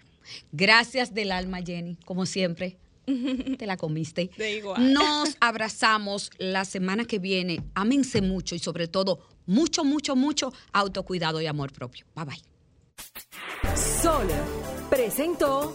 Gracias 0.53 1.15
del 1.15 1.33
alma, 1.33 1.61
Jenny, 1.65 1.97
como 2.05 2.27
siempre. 2.27 2.79
Te 3.59 3.67
la 3.67 3.77
comiste. 3.77 4.31
De 4.37 4.57
igual. 4.57 4.93
Nos 4.93 5.37
abrazamos 5.41 6.31
la 6.39 6.65
semana 6.65 7.05
que 7.05 7.19
viene. 7.19 7.63
Ámense 7.75 8.23
mucho 8.23 8.55
y 8.55 8.59
sobre 8.59 8.89
todo 8.89 9.21
mucho, 9.47 9.85
mucho, 9.85 10.17
mucho 10.17 10.53
autocuidado 10.73 11.41
y 11.41 11.47
amor 11.47 11.73
propio. 11.73 12.07
Bye 12.15 12.25
bye. 12.25 13.77
Sol 13.77 14.27
presentó 14.89 15.75